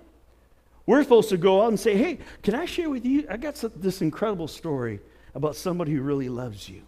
We're 0.87 1.03
supposed 1.03 1.31
to 1.31 1.39
go 1.39 1.63
out 1.63 1.69
and 1.69 1.81
say, 1.81 1.97
hey, 1.97 2.19
can 2.43 2.55
I 2.55 2.67
share 2.67 2.91
with 2.91 3.07
you? 3.07 3.27
I 3.31 3.39
got 3.39 3.63
this 3.77 4.03
incredible 4.03 4.49
story 4.49 5.01
about 5.35 5.57
somebody 5.57 5.93
who 5.93 6.03
really 6.03 6.29
loves 6.29 6.69
you. 6.69 6.83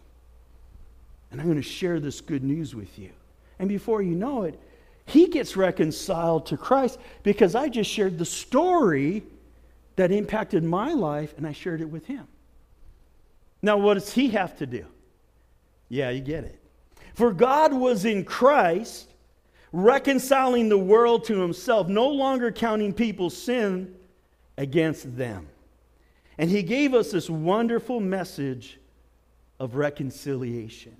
And 1.30 1.40
I'm 1.40 1.46
going 1.46 1.60
to 1.60 1.68
share 1.68 1.98
this 1.98 2.20
good 2.20 2.44
news 2.44 2.74
with 2.74 2.98
you. 2.98 3.10
And 3.58 3.68
before 3.68 4.02
you 4.02 4.14
know 4.14 4.42
it, 4.42 4.60
he 5.06 5.28
gets 5.28 5.56
reconciled 5.56 6.46
to 6.46 6.56
Christ 6.56 6.98
because 7.22 7.54
I 7.54 7.68
just 7.68 7.90
shared 7.90 8.18
the 8.18 8.24
story 8.24 9.22
that 9.96 10.12
impacted 10.12 10.62
my 10.62 10.92
life 10.92 11.34
and 11.36 11.46
I 11.46 11.52
shared 11.52 11.80
it 11.80 11.88
with 11.88 12.06
him. 12.06 12.28
Now, 13.62 13.78
what 13.78 13.94
does 13.94 14.12
he 14.12 14.28
have 14.30 14.56
to 14.58 14.66
do? 14.66 14.84
Yeah, 15.88 16.10
you 16.10 16.20
get 16.20 16.44
it. 16.44 16.60
For 17.14 17.32
God 17.32 17.72
was 17.72 18.04
in 18.04 18.24
Christ, 18.24 19.12
reconciling 19.72 20.68
the 20.68 20.78
world 20.78 21.24
to 21.24 21.40
himself, 21.40 21.88
no 21.88 22.08
longer 22.08 22.52
counting 22.52 22.92
people's 22.92 23.36
sin 23.36 23.94
against 24.58 25.16
them. 25.16 25.48
And 26.38 26.50
he 26.50 26.62
gave 26.62 26.92
us 26.92 27.12
this 27.12 27.30
wonderful 27.30 28.00
message 28.00 28.78
of 29.58 29.76
reconciliation. 29.76 30.96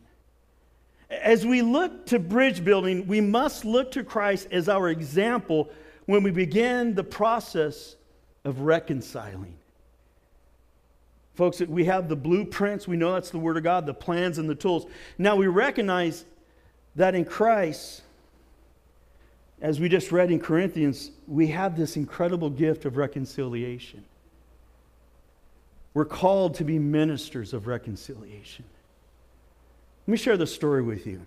As 1.11 1.47
we 1.47 1.63
look 1.63 2.07
to 2.07 2.19
bridge 2.19 2.65
building, 2.65 3.07
we 3.07 3.21
must 3.21 3.65
look 3.65 3.93
to 3.93 4.03
Christ 4.03 4.49
as 4.51 4.69
our 4.69 4.89
example 4.89 5.71
when 6.07 6.23
we 6.23 6.31
begin 6.31 6.95
the 6.95 7.05
process 7.05 7.97
of 8.45 8.61
reconciling. 8.61 9.57
Folks, 11.37 11.61
we 11.61 11.85
have 11.85 12.09
the 12.09 12.17
blueprints. 12.17 12.89
We 12.89 12.97
know 12.97 13.13
that's 13.13 13.31
the 13.31 13.39
Word 13.39 13.59
of 13.59 13.63
God, 13.63 13.85
the 13.85 13.95
plans 13.95 14.39
and 14.39 14.49
the 14.49 14.55
tools. 14.55 14.87
Now 15.19 15.37
we 15.37 15.47
recognize 15.47 16.25
that 16.97 17.15
in 17.15 17.27
Christ, 17.27 18.03
as 19.61 19.79
we 19.79 19.91
just 19.91 20.11
read 20.11 20.31
in 20.31 20.41
Corinthians, 20.41 21.11
we 21.29 21.49
have 21.49 21.77
this 21.77 21.97
incredible 21.97 22.49
gift 22.49 22.87
of 22.87 22.97
reconciliation. 22.97 24.03
We're 25.93 26.07
called 26.07 26.55
to 26.57 26.65
be 26.65 26.79
ministers 26.79 27.53
of 27.53 27.67
reconciliation. 27.67 28.65
Let 30.07 30.13
me 30.13 30.17
share 30.17 30.39
this 30.39 30.55
story 30.55 30.83
with 30.83 31.07
you. 31.07 31.21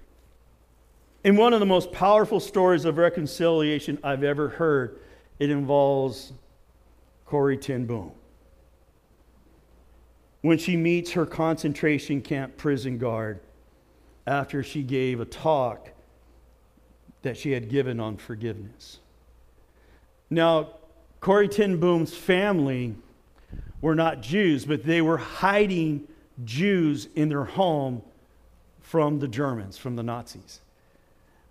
In 1.24 1.38
one 1.38 1.54
of 1.54 1.60
the 1.60 1.66
most 1.68 1.92
powerful 1.92 2.40
stories 2.40 2.86
of 2.86 2.98
reconciliation 2.98 4.00
I've 4.04 4.24
ever 4.24 4.50
heard, 4.50 5.00
it 5.38 5.52
involves 5.52 6.34
Corrie 7.26 7.58
ten 7.58 7.86
Boom. 7.86 8.12
When 10.42 10.58
she 10.58 10.78
meets 10.78 11.12
her 11.12 11.26
concentration 11.26 12.22
camp 12.22 12.56
prison 12.58 12.98
guard 12.98 13.40
after 14.26 14.64
she 14.64 14.84
gave 14.84 15.20
a 15.20 15.26
talk 15.26 15.90
that 17.24 17.36
she 17.36 17.52
had 17.52 17.70
given 17.70 18.00
on 18.00 18.16
forgiveness. 18.18 19.00
Now, 20.30 20.70
Corrie 21.20 21.50
ten 21.50 21.78
Boom's 21.78 22.16
family 22.16 22.96
were 23.82 23.96
not 23.96 24.22
Jews, 24.22 24.66
but 24.66 24.84
they 24.84 25.02
were 25.02 25.18
hiding 25.18 26.08
Jews 26.46 27.10
in 27.16 27.28
their 27.28 27.44
home 27.44 28.02
from 28.80 29.20
the 29.20 29.28
Germans, 29.28 29.78
from 29.78 29.96
the 29.96 30.04
Nazis. 30.04 30.62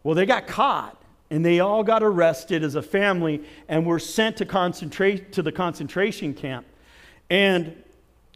Well, 0.03 0.15
they 0.15 0.25
got 0.25 0.47
caught 0.47 1.01
and 1.31 1.45
they 1.45 1.61
all 1.61 1.85
got 1.85 2.03
arrested 2.03 2.65
as 2.65 2.75
a 2.75 2.83
family 2.83 3.45
and 3.69 3.85
were 3.85 3.99
sent 3.99 4.39
to, 4.39 4.47
concentrate, 4.47 5.33
to 5.33 5.43
the 5.43 5.53
concentration 5.53 6.33
camp. 6.33 6.67
And 7.29 7.83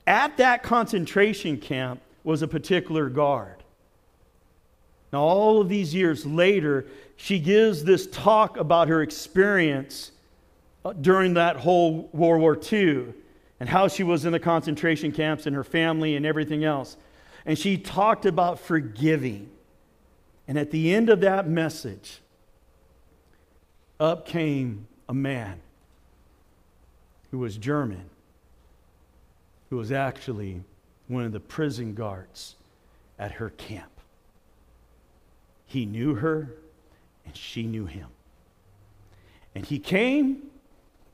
at 0.07 0.37
that 0.37 0.63
concentration 0.63 1.59
camp 1.59 2.01
was 2.25 2.43
a 2.43 2.49
particular 2.49 3.09
guard. 3.09 3.63
Now, 5.13 5.21
all 5.21 5.61
of 5.61 5.69
these 5.69 5.95
years 5.95 6.25
later, 6.25 6.87
she 7.17 7.39
gives 7.39 7.85
this 7.85 8.07
talk 8.07 8.57
about 8.57 8.89
her 8.89 9.03
experience 9.03 10.13
uh, 10.85 10.93
during 10.95 11.35
that 11.35 11.57
whole 11.57 12.09
World 12.13 12.41
War 12.41 12.59
II 12.73 13.13
and 13.61 13.69
how 13.69 13.89
she 13.89 14.03
was 14.03 14.25
in 14.25 14.33
the 14.33 14.41
concentration 14.41 15.13
camps 15.13 15.47
and 15.47 15.55
her 15.55 15.65
family 15.65 16.17
and 16.17 16.25
everything 16.25 16.65
else 16.65 16.97
and 17.45 17.59
she 17.59 17.77
talked 17.77 18.27
about 18.27 18.59
forgiving. 18.59 19.51
And 20.47 20.59
at 20.59 20.71
the 20.71 20.95
end 20.95 21.09
of 21.09 21.21
that 21.21 21.49
message, 21.49 22.21
up 23.99 24.27
came 24.27 24.87
a 25.09 25.15
man 25.15 25.61
who 27.31 27.39
was 27.39 27.57
German, 27.57 28.05
who 29.73 29.79
was 29.79 29.91
actually 29.91 30.63
one 31.09 31.25
of 31.25 31.33
the 31.33 31.41
prison 31.41 31.95
guards 31.95 32.57
at 33.19 33.33
her 33.33 33.49
camp. 33.49 33.91
He 35.65 35.87
knew 35.87 36.15
her, 36.17 36.57
and 37.25 37.35
she 37.35 37.63
knew 37.63 37.87
him. 37.87 38.09
And 39.55 39.65
he 39.65 39.79
came 39.79 40.51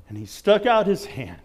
and 0.09 0.18
he 0.18 0.27
stuck 0.27 0.66
out 0.66 0.88
his 0.88 1.05
hand 1.07 1.40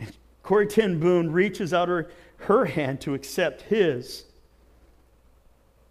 And 0.00 0.12
Corrie 0.42 0.66
ten 0.66 0.98
Boom 0.98 1.30
reaches 1.30 1.72
out 1.72 1.86
her, 1.86 2.10
her 2.38 2.64
hand 2.64 3.00
to 3.02 3.14
accept 3.14 3.62
his 3.62 4.24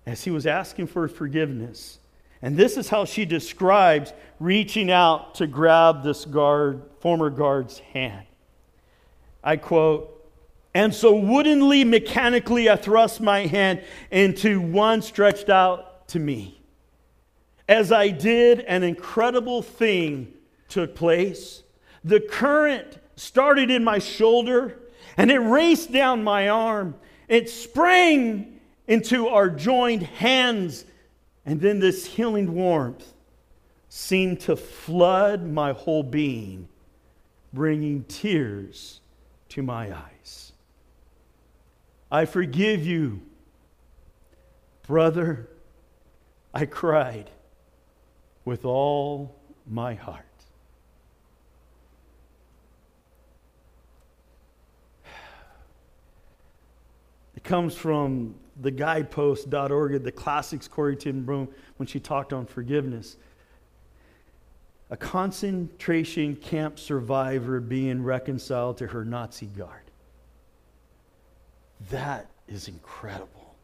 as 0.06 0.26
he 0.26 0.32
was 0.32 0.46
asking 0.46 0.88
for 0.88 1.08
forgiveness. 1.08 2.00
And 2.42 2.56
this 2.56 2.78
is 2.78 2.90
how 2.90 3.06
she 3.06 3.26
describes 3.26 4.14
reaching 4.40 4.92
out 4.92 5.36
to 5.36 5.48
grab 5.48 6.04
this 6.04 6.26
guard, 6.26 6.84
former 7.00 7.30
guard's 7.30 7.80
hand. 7.80 8.26
I 9.44 9.58
quote, 9.58 10.14
and 10.74 10.94
so 10.94 11.16
woodenly, 11.16 11.84
mechanically, 11.84 12.70
I 12.70 12.76
thrust 12.76 13.20
my 13.20 13.48
hand 13.48 13.82
into 14.12 14.62
one 14.62 15.02
stretched 15.02 15.50
out 15.50 16.08
to 16.10 16.20
me. 16.20 16.62
As 17.68 17.92
I 17.92 18.10
did, 18.10 18.60
an 18.62 18.84
incredible 18.84 19.62
thing 19.62 20.34
took 20.70 20.96
place. 20.96 21.64
The 22.04 22.20
current 22.20 23.00
started 23.16 23.72
in 23.72 23.84
my 23.84 24.00
shoulder 24.00 24.80
and 25.18 25.32
it 25.32 25.40
raced 25.40 25.92
down 25.92 26.24
my 26.24 26.48
arm. 26.50 26.96
It 27.28 27.50
sprang 27.50 28.60
into 28.88 29.28
our 29.28 29.50
joined 29.50 30.04
hands. 30.04 30.86
And 31.48 31.62
then 31.62 31.80
this 31.80 32.06
healing 32.06 32.54
warmth 32.54 33.14
seemed 33.88 34.42
to 34.42 34.58
flood 34.58 35.48
my 35.48 35.72
whole 35.72 36.04
being, 36.04 36.68
bringing 37.54 38.04
tears 38.04 39.00
to 39.50 39.64
my 39.64 39.96
eyes. 39.96 40.52
I 42.12 42.26
forgive 42.26 42.86
you, 42.86 43.22
brother. 44.86 45.48
I 46.54 46.66
cried 46.66 47.30
with 48.44 48.66
all 48.66 49.34
my 49.66 49.94
heart. 49.94 50.26
It 57.38 57.44
comes 57.46 57.74
from 57.74 58.36
the 58.62 58.72
guidepost.org, 58.72 60.04
the 60.04 60.12
classics, 60.12 60.68
Corrie 60.68 60.96
ten 60.96 61.26
when 61.78 61.88
she 61.88 62.00
talked 62.00 62.34
on 62.34 62.46
forgiveness. 62.46 63.18
A 64.90 64.98
concentration 64.98 66.36
camp 66.36 66.80
survivor 66.80 67.60
being 67.60 68.04
reconciled 68.04 68.78
to 68.78 68.88
her 68.88 69.04
Nazi 69.04 69.48
guard. 69.48 69.84
That 71.92 72.28
is 72.48 72.68
incredible. 72.68 73.56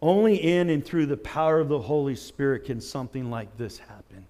Only 0.00 0.36
in 0.36 0.70
and 0.70 0.84
through 0.84 1.06
the 1.06 1.16
power 1.16 1.60
of 1.60 1.68
the 1.68 1.80
Holy 1.80 2.14
Spirit 2.14 2.64
can 2.64 2.80
something 2.80 3.30
like 3.30 3.56
this 3.56 3.78
happen. 3.78 4.26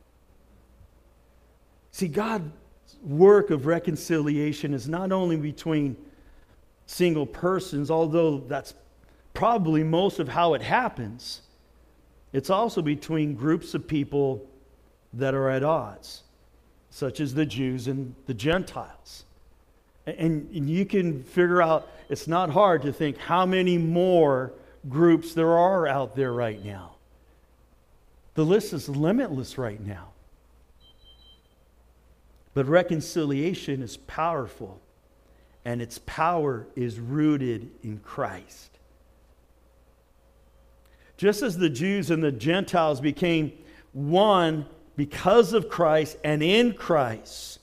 See, 1.90 2.08
God's 2.08 2.50
work 3.02 3.50
of 3.50 3.66
reconciliation 3.66 4.72
is 4.72 4.88
not 4.88 5.12
only 5.12 5.36
between 5.36 5.96
single 6.86 7.26
persons, 7.26 7.90
although 7.90 8.38
that's 8.38 8.74
probably 9.32 9.82
most 9.82 10.18
of 10.18 10.28
how 10.28 10.54
it 10.54 10.62
happens, 10.62 11.42
it's 12.32 12.50
also 12.50 12.82
between 12.82 13.34
groups 13.34 13.74
of 13.74 13.86
people 13.86 14.46
that 15.12 15.34
are 15.34 15.48
at 15.48 15.62
odds, 15.62 16.22
such 16.90 17.20
as 17.20 17.34
the 17.34 17.46
Jews 17.46 17.88
and 17.88 18.14
the 18.26 18.34
Gentiles. 18.34 19.24
And, 20.06 20.48
you 20.52 20.84
can 20.84 21.22
figure 21.22 21.62
out, 21.62 21.88
it's 22.08 22.28
not 22.28 22.50
hard 22.50 22.82
to 22.82 22.92
think 22.92 23.16
how 23.16 23.46
many 23.46 23.78
more 23.78 24.52
groups 24.88 25.32
there 25.32 25.56
are 25.56 25.86
out 25.86 26.14
there 26.14 26.32
right 26.32 26.62
now. 26.62 26.92
The 28.34 28.44
list 28.44 28.72
is 28.72 28.88
limitless 28.88 29.56
right 29.56 29.80
now. 29.80 30.08
But 32.52 32.66
reconciliation 32.66 33.82
is 33.82 33.96
powerful, 33.96 34.80
and 35.64 35.80
its 35.80 35.98
power 36.06 36.66
is 36.76 37.00
rooted 37.00 37.70
in 37.82 37.98
Christ. 37.98 38.78
Just 41.16 41.42
as 41.42 41.56
the 41.56 41.70
Jews 41.70 42.10
and 42.10 42.22
the 42.22 42.32
Gentiles 42.32 43.00
became 43.00 43.52
one 43.92 44.66
because 44.96 45.52
of 45.52 45.68
Christ 45.68 46.18
and 46.24 46.42
in 46.42 46.74
Christ, 46.74 47.60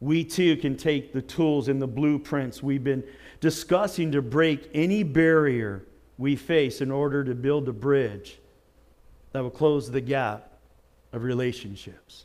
we 0.00 0.24
too 0.24 0.56
can 0.56 0.76
take 0.76 1.12
the 1.12 1.22
tools 1.22 1.68
and 1.68 1.80
the 1.80 1.86
blueprints 1.86 2.62
we've 2.62 2.82
been 2.82 3.04
discussing 3.40 4.12
to 4.12 4.22
break 4.22 4.68
any 4.74 5.02
barrier 5.02 5.84
we 6.18 6.34
face 6.34 6.80
in 6.80 6.90
order 6.90 7.22
to 7.24 7.34
build 7.34 7.68
a 7.68 7.72
bridge 7.72 8.38
that 9.32 9.42
will 9.42 9.50
close 9.50 9.90
the 9.90 10.00
gap 10.00 10.52
of 11.12 11.22
relationships. 11.22 12.24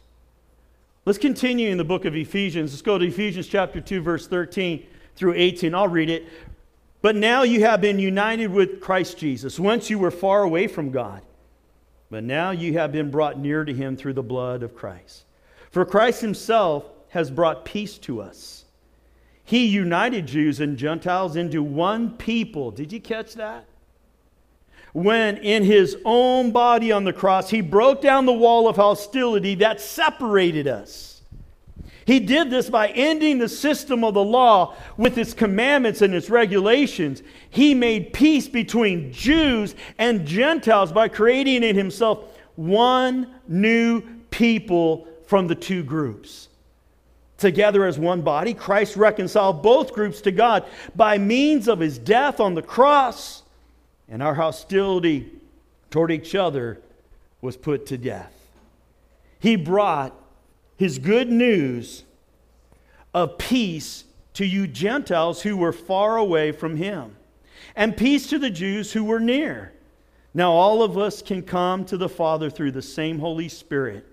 Let's 1.08 1.18
continue 1.18 1.70
in 1.70 1.78
the 1.78 1.86
book 1.86 2.04
of 2.04 2.18
Ephesians. 2.18 2.74
Let's 2.74 2.82
go 2.82 2.98
to 2.98 3.06
Ephesians 3.06 3.48
chapter 3.48 3.80
2, 3.80 4.02
verse 4.02 4.28
13 4.28 4.86
through 5.16 5.36
18. 5.36 5.74
I'll 5.74 5.88
read 5.88 6.10
it. 6.10 6.28
But 7.02 7.16
now 7.16 7.44
you 7.44 7.62
have 7.62 7.80
been 7.80 7.98
united 7.98 8.48
with 8.48 8.82
Christ 8.82 9.18
Jesus. 9.18 9.58
Once 9.58 9.90
you 9.90 10.00
were 10.00 10.12
far 10.12 10.44
away 10.44 10.68
from 10.68 10.92
God, 10.92 11.22
but 12.10 12.26
now 12.26 12.52
you 12.52 12.74
have 12.74 12.92
been 12.92 13.10
brought 13.10 13.40
near 13.40 13.64
to 13.64 13.74
him 13.74 13.96
through 13.96 14.16
the 14.16 14.22
blood 14.22 14.64
of 14.64 14.76
Christ. 14.76 15.24
For 15.72 15.86
Christ 15.86 16.20
himself 16.20 16.84
has 17.12 17.32
brought 17.32 17.64
peace 17.64 17.98
to 18.00 18.22
us. 18.22 18.66
He 19.46 19.66
united 19.66 20.28
Jews 20.28 20.60
and 20.60 20.76
Gentiles 20.76 21.38
into 21.38 21.64
one 21.64 22.18
people. 22.18 22.70
Did 22.70 22.92
you 22.92 23.00
catch 23.00 23.36
that? 23.36 23.64
When 24.94 25.38
in 25.38 25.64
his 25.64 25.98
own 26.06 26.52
body 26.52 26.92
on 26.92 27.04
the 27.04 27.14
cross, 27.14 27.50
he 27.50 27.62
broke 27.62 28.02
down 28.02 28.26
the 28.26 28.34
wall 28.34 28.68
of 28.68 28.78
hostility 28.78 29.56
that 29.56 29.82
separated 29.82 30.68
us 30.68 31.18
he 32.08 32.22
did 32.22 32.50
this 32.50 32.70
by 32.70 32.88
ending 32.88 33.38
the 33.38 33.50
system 33.50 34.06
of 34.06 34.14
the 34.14 34.24
law 34.24 34.76
with 34.96 35.18
its 35.18 35.34
commandments 35.34 36.02
and 36.02 36.16
its 36.16 36.30
regulations. 36.30 37.22
He 37.50 37.76
made 37.76 38.14
peace 38.14 38.48
between 38.48 39.12
Jews 39.12 39.76
and 39.98 40.26
Gentiles 40.26 40.94
by 40.94 41.10
creating 41.10 41.64
in 41.64 41.76
himself 41.76 42.20
one 42.56 43.36
new 43.50 44.02
people 44.32 45.06
from 45.26 45.48
the 45.48 45.56
two 45.56 45.84
groups. 45.84 46.48
Together 47.38 47.86
as 47.86 48.00
one 48.00 48.22
body, 48.22 48.54
Christ 48.54 48.96
reconciled 48.96 49.62
both 49.62 49.92
groups 49.92 50.22
to 50.22 50.32
God 50.32 50.66
by 50.96 51.18
means 51.18 51.68
of 51.68 51.82
his 51.82 51.98
death 51.98 52.40
on 52.40 52.56
the 52.56 52.62
cross, 52.62 53.44
and 54.10 54.24
our 54.24 54.36
hostility 54.36 55.32
toward 55.90 56.12
each 56.12 56.36
other 56.36 56.80
was 57.42 57.58
put 57.58 57.86
to 57.88 57.98
death. 57.98 58.34
He 59.40 59.56
brought 59.56 60.14
his 60.78 61.00
good 61.00 61.30
news 61.30 62.04
of 63.14 63.38
peace 63.38 64.04
to 64.34 64.46
you 64.46 64.68
Gentiles 64.68 65.42
who 65.42 65.58
were 65.58 65.74
far 65.74 66.18
away 66.18 66.52
from 66.52 66.76
him, 66.76 67.16
and 67.76 67.98
peace 67.98 68.28
to 68.28 68.40
the 68.40 68.50
Jews 68.50 68.94
who 68.94 69.04
were 69.04 69.20
near. 69.20 69.74
Now, 70.34 70.52
all 70.52 70.84
of 70.84 70.98
us 70.98 71.22
can 71.24 71.42
come 71.42 71.86
to 71.86 71.98
the 71.98 72.10
Father 72.10 72.50
through 72.50 72.72
the 72.72 72.82
same 72.82 73.18
Holy 73.18 73.50
Spirit 73.50 74.06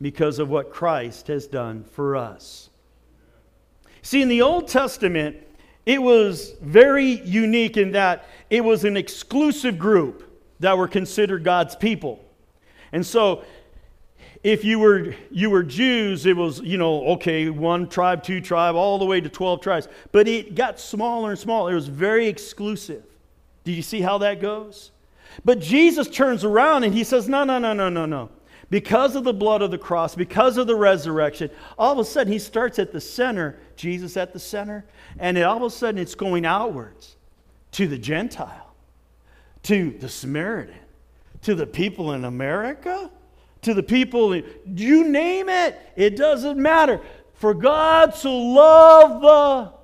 because 0.00 0.38
of 0.38 0.48
what 0.48 0.72
Christ 0.72 1.26
has 1.26 1.46
done 1.46 1.84
for 1.84 2.16
us. 2.16 2.70
See, 4.00 4.22
in 4.22 4.28
the 4.28 4.40
Old 4.40 4.68
Testament, 4.68 5.36
it 5.84 6.00
was 6.00 6.52
very 6.62 7.20
unique 7.22 7.76
in 7.76 7.92
that 7.92 8.26
it 8.50 8.64
was 8.64 8.84
an 8.84 8.96
exclusive 8.96 9.78
group 9.78 10.24
that 10.60 10.76
were 10.76 10.88
considered 10.88 11.44
God's 11.44 11.76
people. 11.76 12.24
And 12.92 13.04
so 13.04 13.44
if 14.42 14.64
you 14.64 14.78
were 14.78 15.14
you 15.30 15.50
were 15.50 15.62
Jews, 15.62 16.26
it 16.26 16.36
was, 16.36 16.60
you 16.60 16.78
know, 16.78 17.04
okay, 17.08 17.50
one 17.50 17.88
tribe, 17.88 18.22
two 18.22 18.40
tribe, 18.40 18.74
all 18.74 18.98
the 18.98 19.04
way 19.04 19.20
to 19.20 19.28
12 19.28 19.60
tribes. 19.60 19.88
But 20.12 20.28
it 20.28 20.54
got 20.54 20.78
smaller 20.78 21.30
and 21.30 21.38
smaller. 21.38 21.72
It 21.72 21.76
was 21.76 21.88
very 21.88 22.26
exclusive. 22.26 23.04
Do 23.64 23.72
you 23.72 23.82
see 23.82 24.00
how 24.00 24.18
that 24.18 24.40
goes? 24.40 24.92
But 25.44 25.60
Jesus 25.60 26.08
turns 26.08 26.44
around 26.44 26.84
and 26.84 26.94
he 26.94 27.04
says, 27.04 27.28
No, 27.28 27.44
no, 27.44 27.58
no, 27.58 27.72
no, 27.72 27.88
no, 27.88 28.06
no. 28.06 28.30
Because 28.70 29.16
of 29.16 29.24
the 29.24 29.32
blood 29.32 29.62
of 29.62 29.70
the 29.70 29.78
cross, 29.78 30.14
because 30.14 30.58
of 30.58 30.66
the 30.66 30.76
resurrection, 30.76 31.50
all 31.78 31.92
of 31.92 31.98
a 31.98 32.04
sudden 32.04 32.32
he 32.32 32.38
starts 32.38 32.78
at 32.78 32.92
the 32.92 33.00
center, 33.00 33.58
Jesus 33.76 34.16
at 34.16 34.34
the 34.34 34.38
center, 34.38 34.84
and 35.18 35.38
it, 35.38 35.42
all 35.42 35.56
of 35.56 35.62
a 35.62 35.70
sudden 35.70 35.98
it's 35.98 36.14
going 36.14 36.44
outwards 36.44 37.16
to 37.72 37.86
the 37.86 37.98
Gentile, 37.98 38.74
to 39.64 39.90
the 39.98 40.08
Samaritan, 40.08 40.74
to 41.42 41.54
the 41.54 41.66
people 41.66 42.12
in 42.12 42.24
America 42.24 43.10
to 43.62 43.74
the 43.74 43.82
people, 43.82 44.34
you 44.34 45.08
name 45.08 45.48
it, 45.48 45.78
it 45.96 46.16
doesn't 46.16 46.58
matter. 46.58 47.00
For 47.34 47.54
God 47.54 48.14
so 48.14 48.36
loved 48.36 49.22
the. 49.22 49.78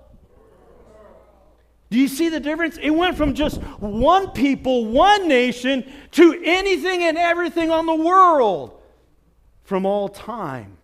Do 1.90 2.00
you 2.00 2.08
see 2.08 2.28
the 2.28 2.40
difference? 2.40 2.76
It 2.80 2.90
went 2.90 3.16
from 3.16 3.34
just 3.34 3.60
one 3.78 4.30
people, 4.30 4.86
one 4.86 5.28
nation, 5.28 5.90
to 6.12 6.40
anything 6.44 7.04
and 7.04 7.16
everything 7.16 7.70
on 7.70 7.86
the 7.86 7.94
world 7.94 8.80
from 9.62 9.86
all 9.86 10.08
time. 10.08 10.76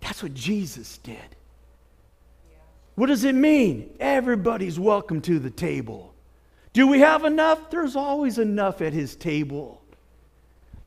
That's 0.00 0.22
what 0.22 0.32
Jesus 0.32 0.98
did. 0.98 1.36
What 2.98 3.06
does 3.06 3.22
it 3.22 3.36
mean? 3.36 3.94
Everybody's 4.00 4.76
welcome 4.76 5.20
to 5.20 5.38
the 5.38 5.50
table. 5.50 6.12
Do 6.72 6.88
we 6.88 6.98
have 6.98 7.24
enough? 7.24 7.70
There's 7.70 7.94
always 7.94 8.38
enough 8.38 8.82
at 8.82 8.92
his 8.92 9.14
table. 9.14 9.80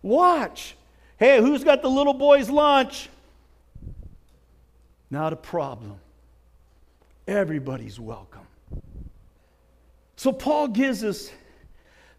Watch. 0.02 0.76
Hey, 1.18 1.40
who's 1.40 1.64
got 1.64 1.82
the 1.82 1.90
little 1.90 2.14
boy's 2.14 2.50
lunch? 2.50 3.08
Not 5.10 5.32
a 5.32 5.38
problem. 5.38 6.02
Everybody's 7.30 7.98
welcome. 7.98 8.46
So, 10.18 10.34
Paul 10.34 10.68
gives 10.68 11.06
us 11.06 11.32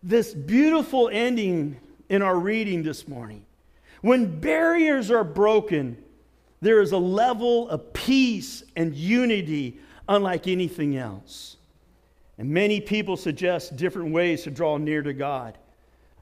this 0.03 0.33
beautiful 0.33 1.11
ending 1.13 1.79
in 2.09 2.23
our 2.23 2.39
reading 2.39 2.83
this 2.83 3.07
morning. 3.07 3.45
When 4.01 4.41
barriers 4.41 5.11
are 5.11 5.23
broken, 5.23 6.03
there 6.63 6.81
is 6.81 6.93
a 6.93 6.99
level 6.99 7.69
of 7.69 7.93
peace 7.93 8.63
and 8.77 8.95
unity 8.95 9.81
unlike 10.09 10.47
anything 10.47 10.97
else. 10.97 11.57
And 12.39 12.49
many 12.49 12.81
people 12.81 13.17
suggest 13.17 13.77
different 13.77 14.13
ways 14.13 14.45
to 14.45 14.51
draw 14.51 14.79
near 14.79 15.03
to 15.03 15.13
God. 15.13 15.59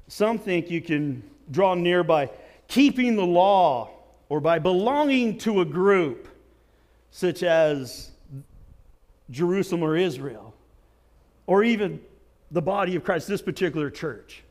Some 0.08 0.38
think 0.38 0.70
you 0.70 0.80
can 0.80 1.22
draw 1.50 1.74
near 1.74 2.02
by 2.02 2.30
keeping 2.68 3.16
the 3.16 3.24
law 3.24 3.90
or 4.30 4.40
by 4.40 4.58
belonging 4.58 5.36
to 5.38 5.60
a 5.60 5.64
group 5.64 6.26
such 7.10 7.42
as 7.42 8.10
Jerusalem 9.30 9.82
or 9.82 9.96
Israel, 9.96 10.54
or 11.46 11.62
even 11.64 12.00
the 12.50 12.62
body 12.62 12.96
of 12.96 13.04
Christ, 13.04 13.28
this 13.28 13.42
particular 13.42 13.90
church. 13.90 14.42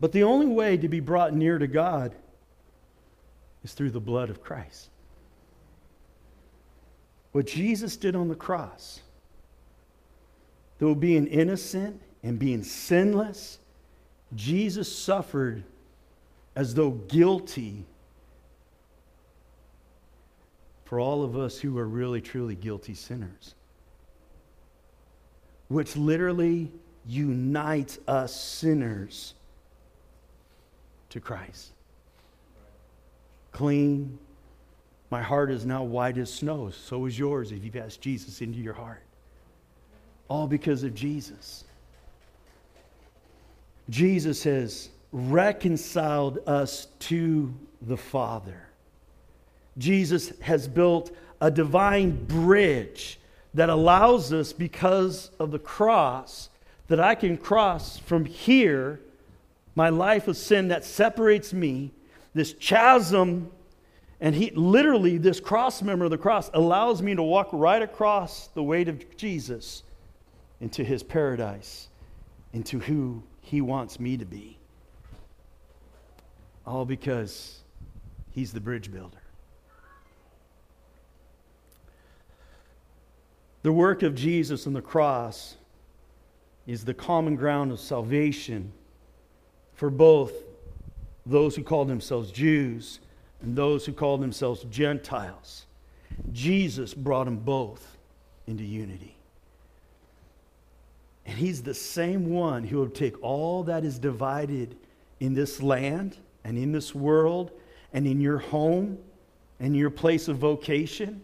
But 0.00 0.12
the 0.12 0.24
only 0.24 0.46
way 0.46 0.76
to 0.76 0.88
be 0.88 1.00
brought 1.00 1.32
near 1.32 1.58
to 1.58 1.66
God 1.66 2.14
is 3.64 3.72
through 3.72 3.90
the 3.90 4.00
blood 4.00 4.30
of 4.30 4.42
Christ. 4.42 4.90
What 7.32 7.46
Jesus 7.46 7.96
did 7.96 8.14
on 8.14 8.28
the 8.28 8.36
cross, 8.36 9.00
though 10.78 10.94
being 10.94 11.26
innocent 11.26 12.00
and 12.22 12.38
being 12.38 12.62
sinless, 12.62 13.58
Jesus 14.36 14.96
suffered 14.96 15.64
as 16.54 16.74
though 16.74 16.90
guilty 16.90 17.84
for 20.84 21.00
all 21.00 21.24
of 21.24 21.36
us 21.36 21.58
who 21.58 21.76
are 21.78 21.88
really, 21.88 22.20
truly 22.20 22.54
guilty 22.54 22.94
sinners, 22.94 23.54
which 25.68 25.96
literally 25.96 26.70
unites 27.06 27.98
us 28.06 28.34
sinners 28.34 29.34
to 31.10 31.20
Christ. 31.20 31.73
Clean, 33.54 34.18
My 35.10 35.22
heart 35.22 35.48
is 35.52 35.64
now 35.64 35.84
white 35.84 36.18
as 36.18 36.32
snow. 36.32 36.70
So 36.70 37.06
is 37.06 37.16
yours 37.16 37.52
if 37.52 37.64
you've 37.64 37.76
asked 37.76 38.00
Jesus 38.00 38.40
into 38.40 38.58
your 38.58 38.74
heart. 38.74 39.00
All 40.26 40.48
because 40.48 40.82
of 40.82 40.92
Jesus. 40.92 41.62
Jesus 43.88 44.42
has 44.42 44.90
reconciled 45.12 46.40
us 46.48 46.88
to 46.98 47.54
the 47.80 47.96
Father. 47.96 48.66
Jesus 49.78 50.32
has 50.40 50.66
built 50.66 51.14
a 51.40 51.50
divine 51.50 52.24
bridge 52.24 53.20
that 53.54 53.68
allows 53.68 54.32
us, 54.32 54.52
because 54.52 55.30
of 55.38 55.52
the 55.52 55.60
cross, 55.60 56.48
that 56.88 56.98
I 56.98 57.14
can 57.14 57.36
cross 57.36 57.98
from 57.98 58.24
here, 58.24 58.98
my 59.76 59.90
life 59.90 60.26
of 60.26 60.36
sin 60.36 60.66
that 60.68 60.84
separates 60.84 61.52
me, 61.52 61.92
this 62.34 62.54
chasm, 62.58 63.50
and 64.20 64.34
he 64.34 64.50
literally, 64.50 65.18
this 65.18 65.40
cross 65.40 65.82
member 65.82 66.04
of 66.04 66.10
the 66.10 66.18
cross 66.18 66.50
allows 66.52 67.00
me 67.00 67.14
to 67.14 67.22
walk 67.22 67.48
right 67.52 67.80
across 67.80 68.48
the 68.48 68.62
weight 68.62 68.88
of 68.88 69.16
Jesus 69.16 69.84
into 70.60 70.82
his 70.84 71.02
paradise, 71.02 71.88
into 72.52 72.78
who 72.80 73.22
he 73.40 73.60
wants 73.60 74.00
me 74.00 74.16
to 74.16 74.24
be. 74.24 74.58
All 76.66 76.84
because 76.84 77.60
he's 78.30 78.52
the 78.52 78.60
bridge 78.60 78.90
builder. 78.90 79.18
The 83.62 83.72
work 83.72 84.02
of 84.02 84.14
Jesus 84.14 84.66
on 84.66 84.72
the 84.72 84.82
cross 84.82 85.56
is 86.66 86.84
the 86.84 86.94
common 86.94 87.36
ground 87.36 87.72
of 87.72 87.80
salvation 87.80 88.72
for 89.74 89.90
both 89.90 90.32
those 91.26 91.56
who 91.56 91.62
call 91.62 91.84
themselves 91.84 92.30
Jews 92.30 93.00
and 93.42 93.56
those 93.56 93.84
who 93.84 93.92
call 93.92 94.18
themselves 94.18 94.64
Gentiles. 94.70 95.66
Jesus 96.32 96.94
brought 96.94 97.24
them 97.24 97.36
both 97.36 97.96
into 98.46 98.64
unity. 98.64 99.16
And 101.26 101.38
he's 101.38 101.62
the 101.62 101.74
same 101.74 102.30
one 102.30 102.64
who 102.64 102.78
will 102.78 102.90
take 102.90 103.22
all 103.22 103.62
that 103.64 103.84
is 103.84 103.98
divided 103.98 104.76
in 105.20 105.34
this 105.34 105.62
land 105.62 106.18
and 106.44 106.58
in 106.58 106.72
this 106.72 106.94
world 106.94 107.50
and 107.92 108.06
in 108.06 108.20
your 108.20 108.38
home 108.38 108.98
and 109.60 109.74
your 109.74 109.90
place 109.90 110.28
of 110.28 110.36
vocation. 110.36 111.22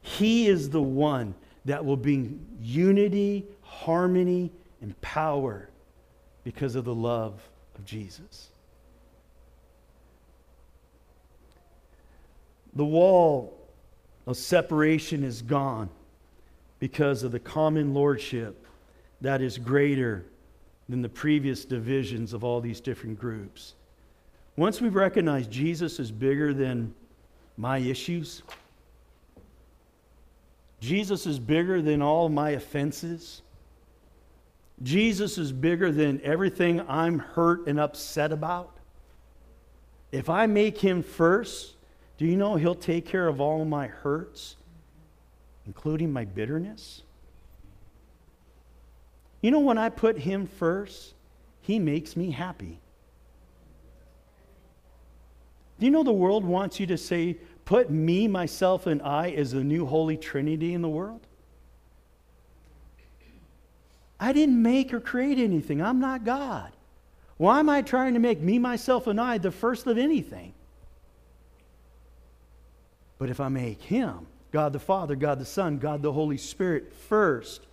He 0.00 0.46
is 0.46 0.70
the 0.70 0.82
one 0.82 1.34
that 1.64 1.84
will 1.84 1.96
bring 1.96 2.44
unity, 2.62 3.44
harmony, 3.62 4.50
and 4.80 4.98
power 5.00 5.68
because 6.44 6.76
of 6.76 6.84
the 6.84 6.94
love 6.94 7.40
of 7.74 7.84
Jesus. 7.84 8.48
The 12.76 12.84
wall 12.84 13.56
of 14.26 14.36
separation 14.36 15.24
is 15.24 15.40
gone 15.40 15.88
because 16.78 17.22
of 17.22 17.32
the 17.32 17.40
common 17.40 17.94
lordship 17.94 18.66
that 19.22 19.40
is 19.40 19.56
greater 19.56 20.26
than 20.86 21.00
the 21.00 21.08
previous 21.08 21.64
divisions 21.64 22.34
of 22.34 22.44
all 22.44 22.60
these 22.60 22.80
different 22.80 23.18
groups. 23.18 23.74
Once 24.56 24.80
we 24.80 24.90
recognize 24.90 25.46
Jesus 25.46 25.98
is 25.98 26.12
bigger 26.12 26.52
than 26.52 26.94
my 27.56 27.78
issues, 27.78 28.42
Jesus 30.80 31.26
is 31.26 31.38
bigger 31.38 31.80
than 31.80 32.02
all 32.02 32.28
my 32.28 32.50
offenses. 32.50 33.40
Jesus 34.82 35.38
is 35.38 35.50
bigger 35.50 35.90
than 35.90 36.20
everything 36.22 36.82
I'm 36.86 37.20
hurt 37.20 37.66
and 37.66 37.80
upset 37.80 38.32
about. 38.32 38.76
If 40.12 40.28
I 40.28 40.46
make 40.46 40.76
him 40.76 41.02
first, 41.02 41.75
do 42.18 42.26
you 42.26 42.36
know 42.36 42.56
he'll 42.56 42.74
take 42.74 43.06
care 43.06 43.28
of 43.28 43.40
all 43.40 43.64
my 43.64 43.86
hurts, 43.86 44.56
including 45.66 46.12
my 46.12 46.24
bitterness? 46.24 47.02
You 49.42 49.50
know, 49.50 49.60
when 49.60 49.78
I 49.78 49.90
put 49.90 50.18
him 50.18 50.46
first, 50.46 51.14
he 51.60 51.78
makes 51.78 52.16
me 52.16 52.30
happy. 52.30 52.78
Do 55.78 55.84
you 55.84 55.92
know 55.92 56.02
the 56.02 56.12
world 56.12 56.44
wants 56.44 56.80
you 56.80 56.86
to 56.86 56.96
say, 56.96 57.36
put 57.66 57.90
me, 57.90 58.28
myself, 58.28 58.86
and 58.86 59.02
I 59.02 59.30
as 59.30 59.52
the 59.52 59.62
new 59.62 59.84
Holy 59.84 60.16
Trinity 60.16 60.72
in 60.72 60.80
the 60.80 60.88
world? 60.88 61.20
I 64.18 64.32
didn't 64.32 64.62
make 64.62 64.94
or 64.94 65.00
create 65.00 65.38
anything. 65.38 65.82
I'm 65.82 66.00
not 66.00 66.24
God. 66.24 66.72
Why 67.36 67.60
am 67.60 67.68
I 67.68 67.82
trying 67.82 68.14
to 68.14 68.20
make 68.20 68.40
me, 68.40 68.58
myself, 68.58 69.06
and 69.06 69.20
I 69.20 69.36
the 69.36 69.50
first 69.50 69.86
of 69.86 69.98
anything? 69.98 70.54
But 73.18 73.30
if 73.30 73.40
I 73.40 73.48
make 73.48 73.80
Him, 73.82 74.26
God 74.52 74.72
the 74.72 74.78
Father, 74.78 75.16
God 75.16 75.38
the 75.38 75.44
Son, 75.44 75.78
God 75.78 76.02
the 76.02 76.12
Holy 76.12 76.36
Spirit 76.36 76.92
first, 76.92 77.66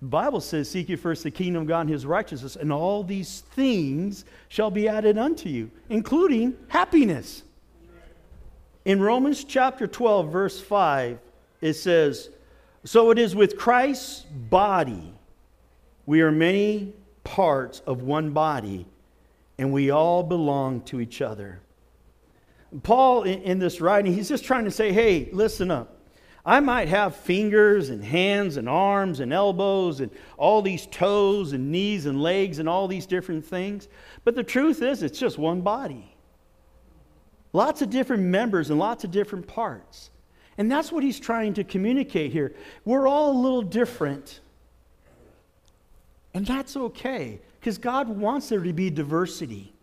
the 0.00 0.08
Bible 0.08 0.40
says, 0.40 0.70
Seek 0.70 0.88
ye 0.88 0.96
first 0.96 1.22
the 1.22 1.30
kingdom 1.30 1.62
of 1.62 1.68
God 1.68 1.82
and 1.82 1.90
his 1.90 2.06
righteousness, 2.06 2.56
and 2.56 2.72
all 2.72 3.04
these 3.04 3.40
things 3.40 4.24
shall 4.48 4.70
be 4.70 4.88
added 4.88 5.18
unto 5.18 5.48
you, 5.48 5.70
including 5.88 6.56
happiness. 6.68 7.42
In 8.84 9.00
Romans 9.00 9.44
chapter 9.44 9.86
12, 9.86 10.32
verse 10.32 10.58
5, 10.60 11.18
it 11.60 11.74
says, 11.74 12.30
So 12.84 13.10
it 13.10 13.18
is 13.18 13.36
with 13.36 13.58
Christ's 13.58 14.22
body. 14.22 15.12
We 16.06 16.22
are 16.22 16.32
many 16.32 16.94
parts 17.22 17.82
of 17.86 18.02
one 18.02 18.30
body, 18.30 18.86
and 19.58 19.70
we 19.70 19.90
all 19.90 20.22
belong 20.22 20.80
to 20.82 21.00
each 21.00 21.20
other. 21.20 21.60
Paul, 22.82 23.24
in, 23.24 23.58
this 23.58 23.80
writing, 23.80 24.12
he's 24.12 24.28
just 24.28 24.44
trying 24.44 24.64
to 24.64 24.70
say, 24.70 24.92
hey, 24.92 25.28
listen 25.32 25.70
up. 25.70 25.96
I 26.44 26.60
might 26.60 26.88
have 26.88 27.16
fingers 27.16 27.90
and 27.90 28.02
hands 28.02 28.56
and 28.56 28.68
arms 28.68 29.20
and 29.20 29.32
elbows 29.32 30.00
and 30.00 30.10
all 30.38 30.62
these 30.62 30.86
toes 30.86 31.52
and 31.52 31.70
knees 31.70 32.06
and 32.06 32.22
legs 32.22 32.58
and 32.58 32.68
all 32.68 32.88
these 32.88 33.06
different 33.06 33.44
things. 33.44 33.88
But 34.24 34.34
the 34.36 34.44
truth 34.44 34.82
is, 34.82 35.02
it's 35.02 35.18
just 35.18 35.36
one 35.36 35.60
body. 35.60 36.14
Lots 37.52 37.82
of 37.82 37.90
different 37.90 38.22
members 38.22 38.70
and 38.70 38.78
lots 38.78 39.04
of 39.04 39.10
different 39.10 39.46
parts. 39.46 40.10
And 40.56 40.70
that's 40.70 40.92
what 40.92 41.02
he's 41.02 41.18
trying 41.18 41.54
to 41.54 41.64
communicate 41.64 42.32
here. 42.32 42.54
We're 42.84 43.08
all 43.08 43.32
a 43.32 43.38
little 43.38 43.62
different. 43.62 44.40
And 46.32 46.46
that's 46.46 46.76
okay, 46.76 47.40
because 47.58 47.76
God 47.76 48.08
wants 48.08 48.48
there 48.48 48.60
to 48.60 48.72
be 48.72 48.88
diversity, 48.88 49.74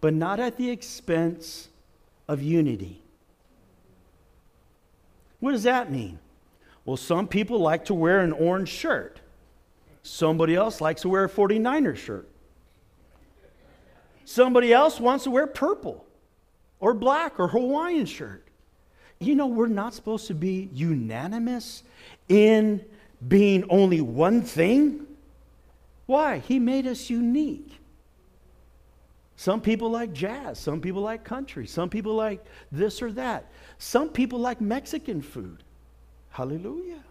but 0.00 0.14
not 0.14 0.40
at 0.40 0.56
the 0.56 0.70
expense 0.70 1.68
of 2.28 2.42
unity. 2.42 3.02
What 5.40 5.52
does 5.52 5.64
that 5.64 5.90
mean? 5.90 6.18
Well, 6.84 6.96
some 6.96 7.28
people 7.28 7.60
like 7.60 7.86
to 7.86 7.94
wear 7.94 8.20
an 8.20 8.32
orange 8.32 8.68
shirt. 8.68 9.20
Somebody 10.02 10.54
else 10.54 10.80
likes 10.80 11.02
to 11.02 11.08
wear 11.08 11.24
a 11.24 11.28
49er 11.28 11.96
shirt. 11.96 12.28
Somebody 14.24 14.72
else 14.72 15.00
wants 15.00 15.24
to 15.24 15.30
wear 15.30 15.46
purple 15.46 16.04
or 16.80 16.94
black 16.94 17.38
or 17.40 17.48
Hawaiian 17.48 18.06
shirt. 18.06 18.44
You 19.20 19.34
know, 19.34 19.46
we're 19.46 19.66
not 19.66 19.94
supposed 19.94 20.28
to 20.28 20.34
be 20.34 20.68
unanimous 20.72 21.82
in 22.28 22.84
being 23.26 23.64
only 23.68 24.00
one 24.00 24.42
thing. 24.42 25.06
Why? 26.06 26.38
He 26.38 26.58
made 26.58 26.86
us 26.86 27.10
unique. 27.10 27.72
Some 29.38 29.60
people 29.60 29.88
like 29.88 30.12
jazz, 30.12 30.58
some 30.58 30.80
people 30.80 31.00
like 31.00 31.22
country, 31.22 31.64
some 31.64 31.88
people 31.88 32.12
like 32.12 32.44
this 32.72 33.00
or 33.00 33.12
that. 33.12 33.46
Some 33.78 34.08
people 34.08 34.40
like 34.40 34.60
Mexican 34.60 35.22
food. 35.22 35.62
Hallelujah. 36.30 37.04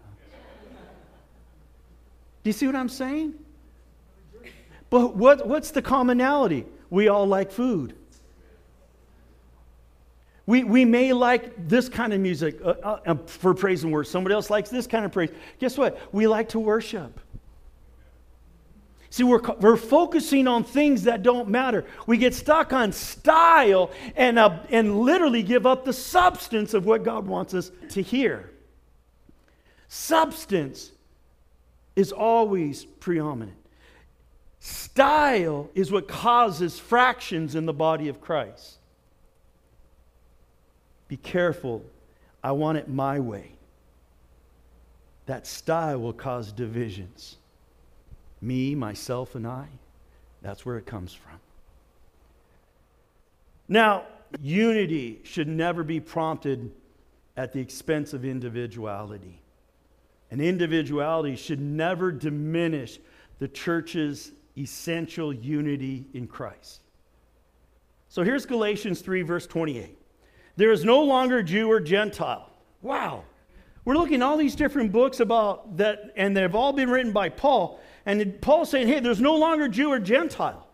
Do 2.42 2.50
you 2.50 2.52
see 2.52 2.66
what 2.66 2.76
I'm 2.76 2.90
saying? 2.90 3.32
But 4.90 5.16
what, 5.16 5.48
what's 5.48 5.70
the 5.70 5.80
commonality? 5.80 6.66
We 6.90 7.08
all 7.08 7.24
like 7.26 7.50
food. 7.50 7.94
We, 10.44 10.64
we 10.64 10.84
may 10.84 11.14
like 11.14 11.66
this 11.66 11.88
kind 11.88 12.12
of 12.12 12.20
music 12.20 12.60
uh, 12.62 12.74
uh, 13.06 13.14
for 13.24 13.54
praise 13.54 13.84
and 13.84 13.92
worship. 13.92 14.12
Somebody 14.12 14.34
else 14.34 14.50
likes 14.50 14.68
this 14.68 14.86
kind 14.86 15.06
of 15.06 15.12
praise. 15.12 15.30
Guess 15.60 15.78
what? 15.78 15.98
We 16.12 16.26
like 16.26 16.50
to 16.50 16.58
worship. 16.58 17.20
See, 19.10 19.22
we're, 19.22 19.40
we're 19.60 19.76
focusing 19.76 20.46
on 20.46 20.64
things 20.64 21.04
that 21.04 21.22
don't 21.22 21.48
matter. 21.48 21.86
We 22.06 22.18
get 22.18 22.34
stuck 22.34 22.72
on 22.72 22.92
style 22.92 23.90
and, 24.16 24.38
uh, 24.38 24.58
and 24.68 25.00
literally 25.00 25.42
give 25.42 25.64
up 25.64 25.84
the 25.84 25.94
substance 25.94 26.74
of 26.74 26.84
what 26.84 27.04
God 27.04 27.26
wants 27.26 27.54
us 27.54 27.70
to 27.90 28.02
hear. 28.02 28.50
Substance 29.88 30.92
is 31.96 32.12
always 32.12 32.84
preeminent. 32.84 33.56
Style 34.60 35.70
is 35.74 35.90
what 35.90 36.06
causes 36.06 36.78
fractions 36.78 37.54
in 37.54 37.64
the 37.64 37.72
body 37.72 38.08
of 38.08 38.20
Christ. 38.20 38.76
Be 41.08 41.16
careful. 41.16 41.82
I 42.44 42.52
want 42.52 42.76
it 42.76 42.88
my 42.88 43.20
way. 43.20 43.52
That 45.24 45.46
style 45.46 45.98
will 46.00 46.12
cause 46.12 46.52
divisions. 46.52 47.37
Me, 48.40 48.74
myself, 48.74 49.34
and 49.34 49.46
I. 49.46 49.68
That's 50.42 50.64
where 50.64 50.78
it 50.78 50.86
comes 50.86 51.12
from. 51.12 51.38
Now, 53.68 54.06
unity 54.40 55.20
should 55.24 55.48
never 55.48 55.82
be 55.82 56.00
prompted 56.00 56.70
at 57.36 57.52
the 57.52 57.60
expense 57.60 58.12
of 58.12 58.24
individuality. 58.24 59.40
And 60.30 60.40
individuality 60.40 61.36
should 61.36 61.60
never 61.60 62.12
diminish 62.12 62.98
the 63.38 63.48
church's 63.48 64.32
essential 64.56 65.32
unity 65.32 66.06
in 66.12 66.26
Christ. 66.26 66.80
So 68.08 68.22
here's 68.22 68.46
Galatians 68.46 69.00
3, 69.00 69.22
verse 69.22 69.46
28. 69.46 69.96
There 70.56 70.72
is 70.72 70.84
no 70.84 71.02
longer 71.02 71.42
Jew 71.42 71.70
or 71.70 71.78
Gentile. 71.78 72.50
Wow. 72.82 73.24
We're 73.84 73.96
looking 73.96 74.16
at 74.16 74.22
all 74.22 74.36
these 74.36 74.56
different 74.56 74.92
books 74.92 75.20
about 75.20 75.76
that, 75.76 76.12
and 76.16 76.36
they've 76.36 76.54
all 76.54 76.72
been 76.72 76.90
written 76.90 77.12
by 77.12 77.28
Paul. 77.28 77.80
And 78.08 78.40
Paul's 78.40 78.70
saying, 78.70 78.88
hey, 78.88 79.00
there's 79.00 79.20
no 79.20 79.36
longer 79.36 79.68
Jew 79.68 79.90
or 79.90 79.98
Gentile. 79.98 80.66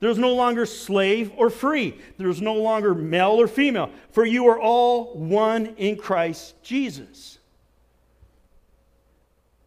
There's 0.00 0.18
no 0.18 0.34
longer 0.34 0.66
slave 0.66 1.30
or 1.36 1.48
free. 1.48 1.96
There's 2.18 2.42
no 2.42 2.54
longer 2.54 2.96
male 2.96 3.40
or 3.40 3.46
female. 3.46 3.90
For 4.10 4.24
you 4.26 4.48
are 4.48 4.58
all 4.58 5.14
one 5.14 5.66
in 5.76 5.96
Christ 5.96 6.60
Jesus. 6.64 7.38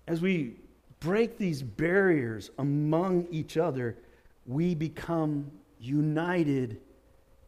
As 0.05 0.19
we 0.19 0.55
break 0.99 1.37
these 1.37 1.63
barriers 1.63 2.51
among 2.57 3.27
each 3.31 3.55
other, 3.55 3.95
we 4.45 4.75
become 4.75 5.49
united 5.79 6.81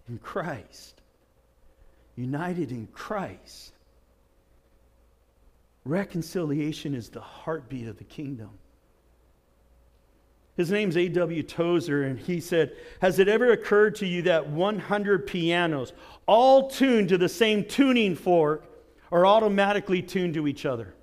in 0.07 0.19
Christ. 0.19 1.01
United 2.15 2.71
in 2.71 2.88
Christ. 2.93 3.73
Reconciliation 5.83 6.95
is 6.95 7.09
the 7.09 7.19
heartbeat 7.19 7.89
of 7.89 7.97
the 7.97 8.05
kingdom. 8.05 8.51
His 10.55 10.71
name's 10.71 10.95
A.W. 10.95 11.43
Tozer, 11.43 12.03
and 12.03 12.17
he 12.17 12.39
said, 12.39 12.73
Has 13.01 13.19
it 13.19 13.27
ever 13.27 13.51
occurred 13.51 13.95
to 13.95 14.05
you 14.05 14.21
that 14.23 14.47
100 14.47 15.27
pianos, 15.27 15.91
all 16.27 16.69
tuned 16.69 17.09
to 17.09 17.17
the 17.17 17.27
same 17.27 17.65
tuning 17.65 18.15
fork, 18.15 18.63
are 19.11 19.25
automatically 19.25 20.01
tuned 20.01 20.33
to 20.35 20.47
each 20.47 20.65
other? 20.65 20.93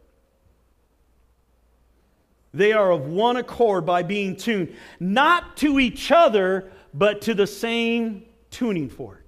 They 2.54 2.72
are 2.72 2.90
of 2.90 3.06
one 3.06 3.36
accord 3.36 3.84
by 3.86 4.02
being 4.02 4.36
tuned, 4.36 4.74
not 4.98 5.56
to 5.58 5.78
each 5.78 6.10
other, 6.10 6.70
but 6.94 7.22
to 7.22 7.34
the 7.34 7.46
same 7.46 8.24
tuning 8.50 8.88
fork. 8.88 9.18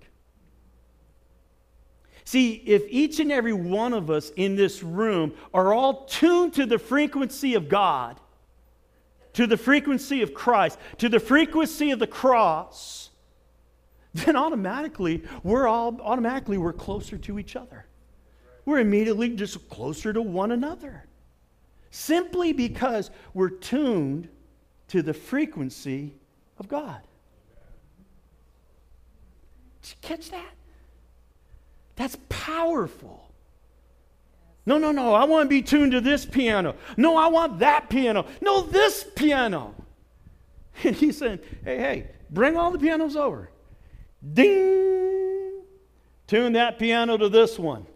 See, 2.24 2.54
if 2.66 2.84
each 2.88 3.20
and 3.20 3.30
every 3.30 3.52
one 3.52 3.92
of 3.92 4.10
us 4.10 4.30
in 4.30 4.56
this 4.56 4.82
room 4.82 5.34
are 5.52 5.74
all 5.74 6.06
tuned 6.06 6.54
to 6.54 6.64
the 6.64 6.78
frequency 6.78 7.54
of 7.54 7.68
God, 7.68 8.18
to 9.34 9.46
the 9.46 9.56
frequency 9.56 10.22
of 10.22 10.32
Christ, 10.34 10.78
to 10.98 11.08
the 11.08 11.20
frequency 11.20 11.90
of 11.90 11.98
the 11.98 12.06
cross, 12.06 13.10
then 14.14 14.36
automatically 14.36 15.22
we're 15.42 15.66
all 15.66 16.00
automatically 16.00 16.58
we're 16.58 16.72
closer 16.72 17.18
to 17.18 17.38
each 17.38 17.56
other. 17.56 17.86
We're 18.64 18.80
immediately 18.80 19.30
just 19.30 19.68
closer 19.68 20.12
to 20.12 20.22
one 20.22 20.50
another. 20.50 21.04
Simply 21.90 22.52
because 22.52 23.10
we're 23.34 23.50
tuned 23.50 24.28
to 24.88 25.02
the 25.02 25.14
frequency 25.14 26.14
of 26.58 26.68
God. 26.68 27.00
Did 29.82 29.90
you 29.90 29.96
catch 30.00 30.30
that? 30.30 30.54
That's 31.96 32.16
powerful. 32.28 33.30
No, 34.66 34.78
no, 34.78 34.92
no. 34.92 35.14
I 35.14 35.24
want 35.24 35.46
to 35.46 35.48
be 35.48 35.62
tuned 35.62 35.92
to 35.92 36.00
this 36.00 36.24
piano. 36.24 36.74
No, 36.96 37.16
I 37.16 37.26
want 37.26 37.58
that 37.58 37.90
piano. 37.90 38.26
No, 38.40 38.62
this 38.62 39.04
piano. 39.14 39.74
And 40.82 40.96
he 40.96 41.12
said, 41.12 41.40
hey, 41.64 41.78
hey, 41.78 42.10
bring 42.30 42.56
all 42.56 42.72
the 42.72 42.80
pianos 42.80 43.14
over. 43.14 43.48
Ding! 44.32 45.62
Tune 46.26 46.54
that 46.54 46.78
piano 46.78 47.16
to 47.16 47.28
this 47.28 47.58
one, 47.60 47.86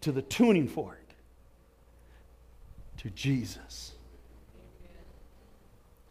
to 0.00 0.12
the 0.12 0.22
tuning 0.22 0.66
fork, 0.66 1.14
to 2.96 3.10
Jesus. 3.10 3.92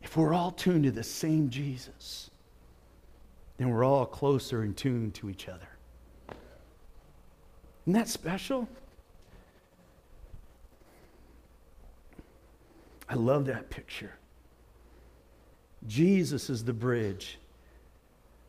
If 0.01 0.17
we're 0.17 0.33
all 0.33 0.51
tuned 0.51 0.83
to 0.83 0.91
the 0.91 1.03
same 1.03 1.49
Jesus, 1.49 2.29
then 3.57 3.69
we're 3.69 3.83
all 3.83 4.05
closer 4.05 4.63
in 4.63 4.73
tune 4.73 5.11
to 5.13 5.29
each 5.29 5.47
other. 5.47 5.67
Isn't 7.85 7.93
that 7.93 8.09
special? 8.09 8.67
I 13.09 13.15
love 13.15 13.45
that 13.45 13.69
picture. 13.69 14.13
Jesus 15.87 16.49
is 16.49 16.63
the 16.63 16.73
bridge 16.73 17.39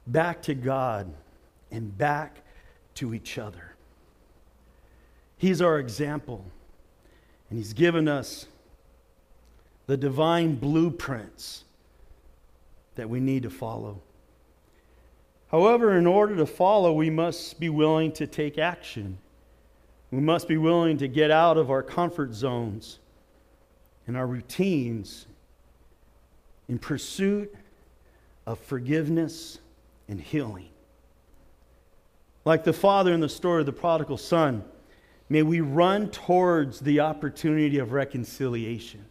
back 0.06 0.42
to 0.42 0.54
God 0.54 1.12
and 1.70 1.96
back 1.96 2.42
to 2.96 3.14
each 3.14 3.38
other. 3.38 3.74
He's 5.38 5.62
our 5.62 5.78
example, 5.78 6.44
and 7.48 7.58
He's 7.58 7.72
given 7.72 8.06
us 8.06 8.46
the 9.86 9.96
divine 9.96 10.56
blueprints 10.56 11.64
that 12.96 13.08
we 13.08 13.20
need 13.20 13.44
to 13.44 13.50
follow. 13.50 14.02
However, 15.50 15.96
in 15.96 16.06
order 16.06 16.36
to 16.36 16.46
follow, 16.46 16.92
we 16.92 17.10
must 17.10 17.58
be 17.58 17.70
willing 17.70 18.12
to 18.12 18.26
take 18.26 18.58
action. 18.58 19.18
We 20.10 20.20
must 20.20 20.46
be 20.46 20.58
willing 20.58 20.98
to 20.98 21.08
get 21.08 21.30
out 21.30 21.56
of 21.56 21.70
our 21.70 21.82
comfort 21.82 22.34
zones 22.34 22.99
and 24.10 24.16
our 24.16 24.26
routines 24.26 25.26
in 26.68 26.80
pursuit 26.80 27.54
of 28.44 28.58
forgiveness 28.58 29.60
and 30.08 30.20
healing. 30.20 30.68
Like 32.44 32.64
the 32.64 32.72
father 32.72 33.12
in 33.12 33.20
the 33.20 33.28
story 33.28 33.60
of 33.60 33.66
the 33.66 33.72
prodigal 33.72 34.16
son, 34.16 34.64
may 35.28 35.44
we 35.44 35.60
run 35.60 36.10
towards 36.10 36.80
the 36.80 36.98
opportunity 36.98 37.78
of 37.78 37.92
reconciliation. 37.92 39.04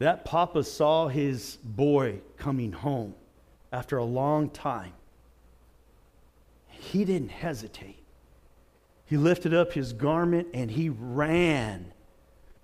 That 0.00 0.24
papa 0.24 0.64
saw 0.64 1.06
his 1.06 1.56
boy 1.62 2.18
coming 2.38 2.72
home 2.72 3.14
after 3.70 3.96
a 3.96 4.04
long 4.04 4.50
time. 4.50 4.94
He 6.66 7.04
didn't 7.04 7.30
hesitate. 7.30 8.02
He 9.06 9.16
lifted 9.16 9.54
up 9.54 9.72
his 9.72 9.92
garment 9.92 10.48
and 10.52 10.68
he 10.68 10.88
ran 10.88 11.91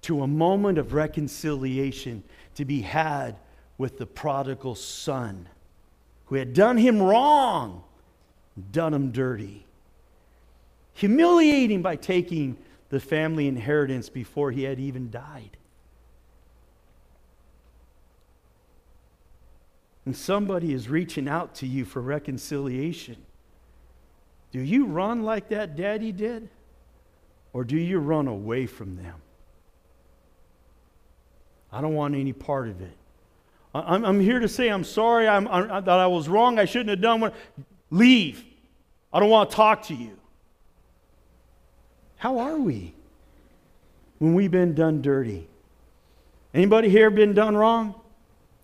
to 0.08 0.22
a 0.22 0.26
moment 0.26 0.78
of 0.78 0.94
reconciliation 0.94 2.22
to 2.54 2.64
be 2.64 2.80
had 2.80 3.36
with 3.76 3.98
the 3.98 4.06
prodigal 4.06 4.74
son 4.74 5.46
who 6.24 6.34
had 6.36 6.54
done 6.54 6.78
him 6.78 7.02
wrong, 7.02 7.84
done 8.72 8.94
him 8.94 9.12
dirty, 9.12 9.66
humiliating 10.94 11.82
by 11.82 11.94
taking 11.94 12.56
the 12.88 12.98
family 12.98 13.46
inheritance 13.48 14.08
before 14.08 14.50
he 14.50 14.62
had 14.62 14.80
even 14.80 15.10
died. 15.10 15.58
And 20.06 20.16
somebody 20.16 20.72
is 20.72 20.88
reaching 20.88 21.28
out 21.28 21.54
to 21.56 21.66
you 21.66 21.84
for 21.84 22.00
reconciliation. 22.00 23.18
Do 24.52 24.60
you 24.60 24.86
run 24.86 25.22
like 25.22 25.50
that 25.50 25.76
daddy 25.76 26.12
did? 26.12 26.48
Or 27.52 27.62
do 27.62 27.76
you 27.76 27.98
run 27.98 28.26
away 28.26 28.64
from 28.64 28.96
them? 28.96 29.20
I 31.72 31.80
don't 31.80 31.94
want 31.94 32.14
any 32.14 32.32
part 32.32 32.68
of 32.68 32.80
it. 32.80 32.96
I'm, 33.74 34.04
I'm 34.04 34.20
here 34.20 34.38
to 34.38 34.48
say 34.48 34.68
I'm 34.68 34.84
sorry 34.84 35.28
I'm, 35.28 35.46
I'm, 35.48 35.88
I 35.88 36.06
was 36.06 36.28
wrong. 36.28 36.58
I 36.58 36.64
shouldn't 36.64 36.90
have 36.90 37.00
done 37.00 37.20
what. 37.20 37.34
Leave. 37.90 38.44
I 39.12 39.20
don't 39.20 39.30
want 39.30 39.50
to 39.50 39.56
talk 39.56 39.82
to 39.84 39.94
you. 39.94 40.18
How 42.16 42.38
are 42.38 42.58
we 42.58 42.94
when 44.18 44.34
we've 44.34 44.50
been 44.50 44.74
done 44.74 45.02
dirty? 45.02 45.46
Anybody 46.52 46.88
here 46.88 47.10
been 47.10 47.34
done 47.34 47.56
wrong? 47.56 47.94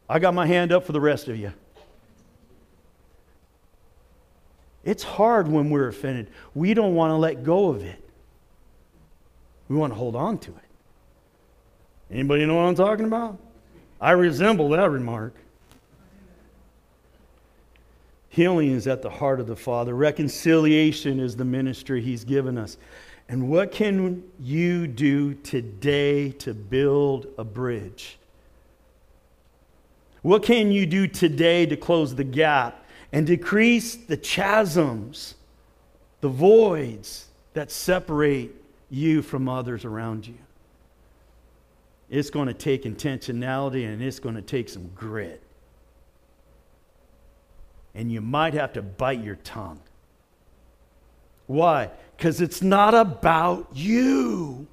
I 0.08 0.18
got 0.18 0.34
my 0.34 0.46
hand 0.46 0.72
up 0.72 0.84
for 0.84 0.92
the 0.92 1.00
rest 1.00 1.28
of 1.28 1.36
you. 1.36 1.52
It's 4.84 5.02
hard 5.02 5.48
when 5.48 5.70
we're 5.70 5.88
offended. 5.88 6.30
We 6.54 6.74
don't 6.74 6.94
want 6.94 7.10
to 7.10 7.16
let 7.16 7.42
go 7.42 7.70
of 7.70 7.82
it. 7.82 8.02
We 9.68 9.76
want 9.76 9.92
to 9.92 9.98
hold 9.98 10.14
on 10.14 10.38
to 10.38 10.50
it. 10.50 10.63
Anybody 12.14 12.46
know 12.46 12.54
what 12.54 12.62
I'm 12.62 12.76
talking 12.76 13.06
about? 13.06 13.38
I 14.00 14.12
resemble 14.12 14.68
that 14.68 14.88
remark. 14.88 15.34
Healing 18.28 18.70
is 18.70 18.86
at 18.86 19.02
the 19.02 19.10
heart 19.10 19.40
of 19.40 19.48
the 19.48 19.56
Father. 19.56 19.94
Reconciliation 19.94 21.18
is 21.18 21.34
the 21.34 21.44
ministry 21.44 22.00
He's 22.00 22.24
given 22.24 22.56
us. 22.56 22.76
And 23.28 23.48
what 23.48 23.72
can 23.72 24.22
you 24.38 24.86
do 24.86 25.34
today 25.34 26.30
to 26.30 26.54
build 26.54 27.26
a 27.36 27.42
bridge? 27.42 28.16
What 30.22 30.44
can 30.44 30.70
you 30.70 30.86
do 30.86 31.08
today 31.08 31.66
to 31.66 31.76
close 31.76 32.14
the 32.14 32.24
gap 32.24 32.86
and 33.10 33.26
decrease 33.26 33.96
the 33.96 34.16
chasms, 34.16 35.34
the 36.20 36.28
voids 36.28 37.26
that 37.54 37.72
separate 37.72 38.52
you 38.88 39.20
from 39.20 39.48
others 39.48 39.84
around 39.84 40.28
you? 40.28 40.43
It's 42.10 42.30
going 42.30 42.48
to 42.48 42.54
take 42.54 42.84
intentionality 42.84 43.86
and 43.90 44.02
it's 44.02 44.18
going 44.18 44.34
to 44.34 44.42
take 44.42 44.68
some 44.68 44.88
grit. 44.94 45.42
and 47.94 48.10
you 48.10 48.20
might 48.20 48.54
have 48.54 48.72
to 48.74 48.82
bite 48.82 49.22
your 49.22 49.36
tongue. 49.36 49.80
Why? 51.46 51.90
Because 52.16 52.40
it's 52.40 52.62
not 52.62 52.94
about 52.94 53.68
you. 53.74 54.66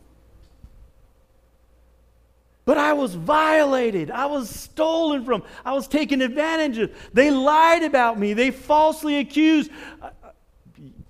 But 2.66 2.78
I 2.78 2.94
was 2.94 3.16
violated. 3.16 4.12
I 4.12 4.28
was 4.28 4.50
stolen 4.50 5.26
from. 5.26 5.44
I 5.66 5.74
was 5.74 5.88
taken 5.88 6.22
advantage 6.22 6.78
of. 6.78 6.92
They 7.14 7.30
lied 7.32 7.84
about 7.84 8.18
me. 8.18 8.34
They 8.34 8.52
falsely 8.52 9.18
accused. 9.18 9.72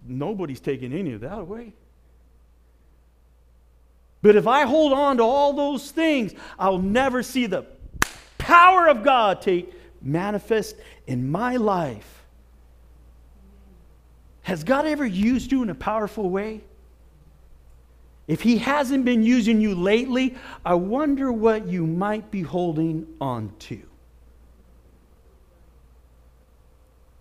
Nobody's 0.05 0.59
taking 0.59 0.93
any 0.93 1.13
of 1.13 1.21
that 1.21 1.39
away. 1.39 1.73
But 4.21 4.35
if 4.35 4.45
I 4.45 4.65
hold 4.65 4.93
on 4.93 5.17
to 5.17 5.23
all 5.23 5.53
those 5.53 5.89
things, 5.91 6.33
I'll 6.59 6.77
never 6.77 7.23
see 7.23 7.47
the 7.47 7.65
power 8.37 8.87
of 8.87 9.03
God 9.03 9.41
take 9.41 9.73
manifest 10.01 10.75
in 11.07 11.29
my 11.31 11.57
life. 11.57 12.23
Has 14.43 14.63
God 14.63 14.85
ever 14.85 15.05
used 15.05 15.51
you 15.51 15.63
in 15.63 15.69
a 15.69 15.75
powerful 15.75 16.29
way? 16.29 16.61
If 18.27 18.41
He 18.41 18.57
hasn't 18.59 19.05
been 19.05 19.23
using 19.23 19.61
you 19.61 19.75
lately, 19.75 20.35
I 20.65 20.75
wonder 20.75 21.31
what 21.31 21.67
you 21.67 21.85
might 21.85 22.31
be 22.31 22.41
holding 22.41 23.07
on 23.19 23.51
to. 23.59 23.81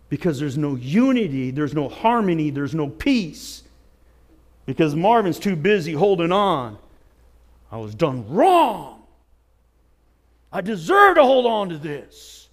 Because 0.09 0.39
there's 0.41 0.59
no 0.59 0.75
unity, 0.75 1.51
there's 1.51 1.75
no 1.75 1.89
harmony, 1.89 2.51
there's 2.51 2.75
no 2.75 2.89
peace. 2.89 3.63
Because 4.67 4.95
Marvin's 4.95 5.39
too 5.39 5.57
busy 5.57 5.93
holding 5.93 6.33
on. 6.33 6.79
I 7.71 7.77
was 7.77 7.95
done 7.95 8.29
wrong. 8.29 9.03
I 10.53 10.61
deserve 10.61 11.16
to 11.16 11.23
hold 11.23 11.47
on 11.47 11.68
to 11.68 11.79
this. 11.79 12.49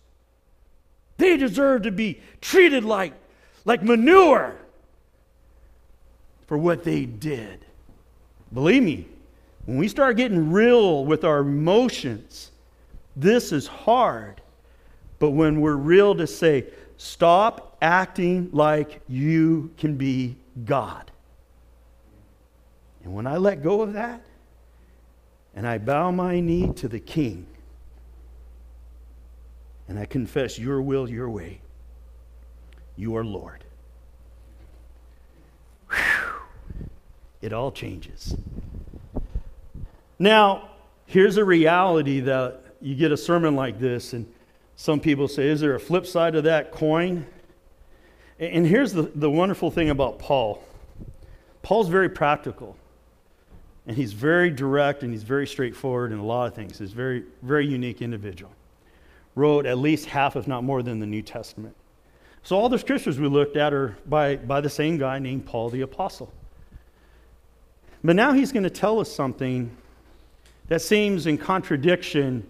They 1.17 1.37
deserve 1.37 1.83
to 1.83 1.91
be 1.91 2.21
treated 2.41 2.85
like, 2.85 3.13
like 3.65 3.81
manure 3.81 4.55
for 6.45 6.57
what 6.57 6.83
they 6.83 7.05
did. 7.05 7.65
Believe 8.53 8.83
me, 8.83 9.07
when 9.65 9.77
we 9.77 9.87
start 9.87 10.15
getting 10.15 10.51
real 10.51 11.03
with 11.05 11.23
our 11.23 11.39
emotions, 11.39 12.51
this 13.15 13.51
is 13.51 13.67
hard. 13.67 14.41
But 15.19 15.31
when 15.31 15.59
we're 15.59 15.75
real 15.75 16.15
to 16.15 16.27
say, 16.27 16.65
stop 16.97 17.75
acting 17.81 18.49
like 18.53 19.01
you 19.09 19.71
can 19.77 19.97
be 19.97 20.35
God. 20.63 21.11
And 23.03 23.13
when 23.13 23.25
I 23.25 23.37
let 23.37 23.63
go 23.63 23.81
of 23.81 23.93
that, 23.93 24.21
and 25.57 25.67
I 25.67 25.79
bow 25.79 26.11
my 26.11 26.39
knee 26.39 26.71
to 26.73 26.87
the 26.87 26.99
King, 26.99 27.47
and 29.87 29.97
I 29.97 30.05
confess 30.05 30.59
your 30.59 30.83
will, 30.83 31.09
your 31.09 31.31
way. 31.31 31.61
You 32.95 33.15
are 33.17 33.25
Lord. 33.25 33.63
Whew. 35.89 35.97
It 37.41 37.53
all 37.53 37.71
changes. 37.71 38.37
Now, 40.19 40.69
here's 41.07 41.37
a 41.37 41.43
reality 41.43 42.19
that 42.19 42.61
you 42.79 42.93
get 42.93 43.11
a 43.11 43.17
sermon 43.17 43.55
like 43.55 43.79
this, 43.79 44.13
and 44.13 44.31
some 44.75 44.99
people 44.99 45.27
say, 45.27 45.47
Is 45.47 45.59
there 45.59 45.73
a 45.73 45.79
flip 45.79 46.05
side 46.05 46.35
of 46.35 46.43
that 46.43 46.71
coin? 46.71 47.25
And 48.37 48.67
here's 48.67 48.93
the, 48.93 49.11
the 49.15 49.31
wonderful 49.31 49.71
thing 49.71 49.89
about 49.89 50.19
Paul 50.19 50.63
Paul's 51.63 51.89
very 51.89 52.09
practical, 52.09 52.77
and 53.87 53.97
he's 53.97 54.13
very 54.13 54.51
direct, 54.51 55.01
and 55.01 55.11
he's 55.11 55.23
very 55.23 55.47
straightforward 55.47 56.11
in 56.11 56.19
a 56.19 56.25
lot 56.25 56.45
of 56.45 56.53
things. 56.53 56.77
He's 56.77 56.91
a 56.91 56.95
very, 56.95 57.23
very 57.41 57.65
unique 57.65 58.01
individual 58.01 58.51
wrote 59.37 59.67
at 59.67 59.77
least 59.77 60.07
half, 60.07 60.35
if 60.35 60.47
not 60.47 60.63
more, 60.63 60.81
than 60.81 60.99
the 60.99 61.05
New 61.05 61.21
Testament. 61.21 61.75
So 62.41 62.57
all 62.57 62.69
the 62.69 62.79
scriptures 62.79 63.19
we 63.19 63.27
looked 63.27 63.55
at 63.55 63.71
are 63.71 63.95
by, 64.07 64.37
by 64.37 64.61
the 64.61 64.69
same 64.69 64.97
guy 64.97 65.19
named 65.19 65.45
Paul 65.45 65.69
the 65.69 65.81
Apostle. 65.81 66.33
But 68.03 68.15
now 68.15 68.33
he's 68.33 68.51
going 68.51 68.63
to 68.63 68.69
tell 68.69 68.99
us 68.99 69.11
something 69.11 69.69
that 70.69 70.81
seems 70.81 71.27
in 71.27 71.37
contradiction 71.37 72.47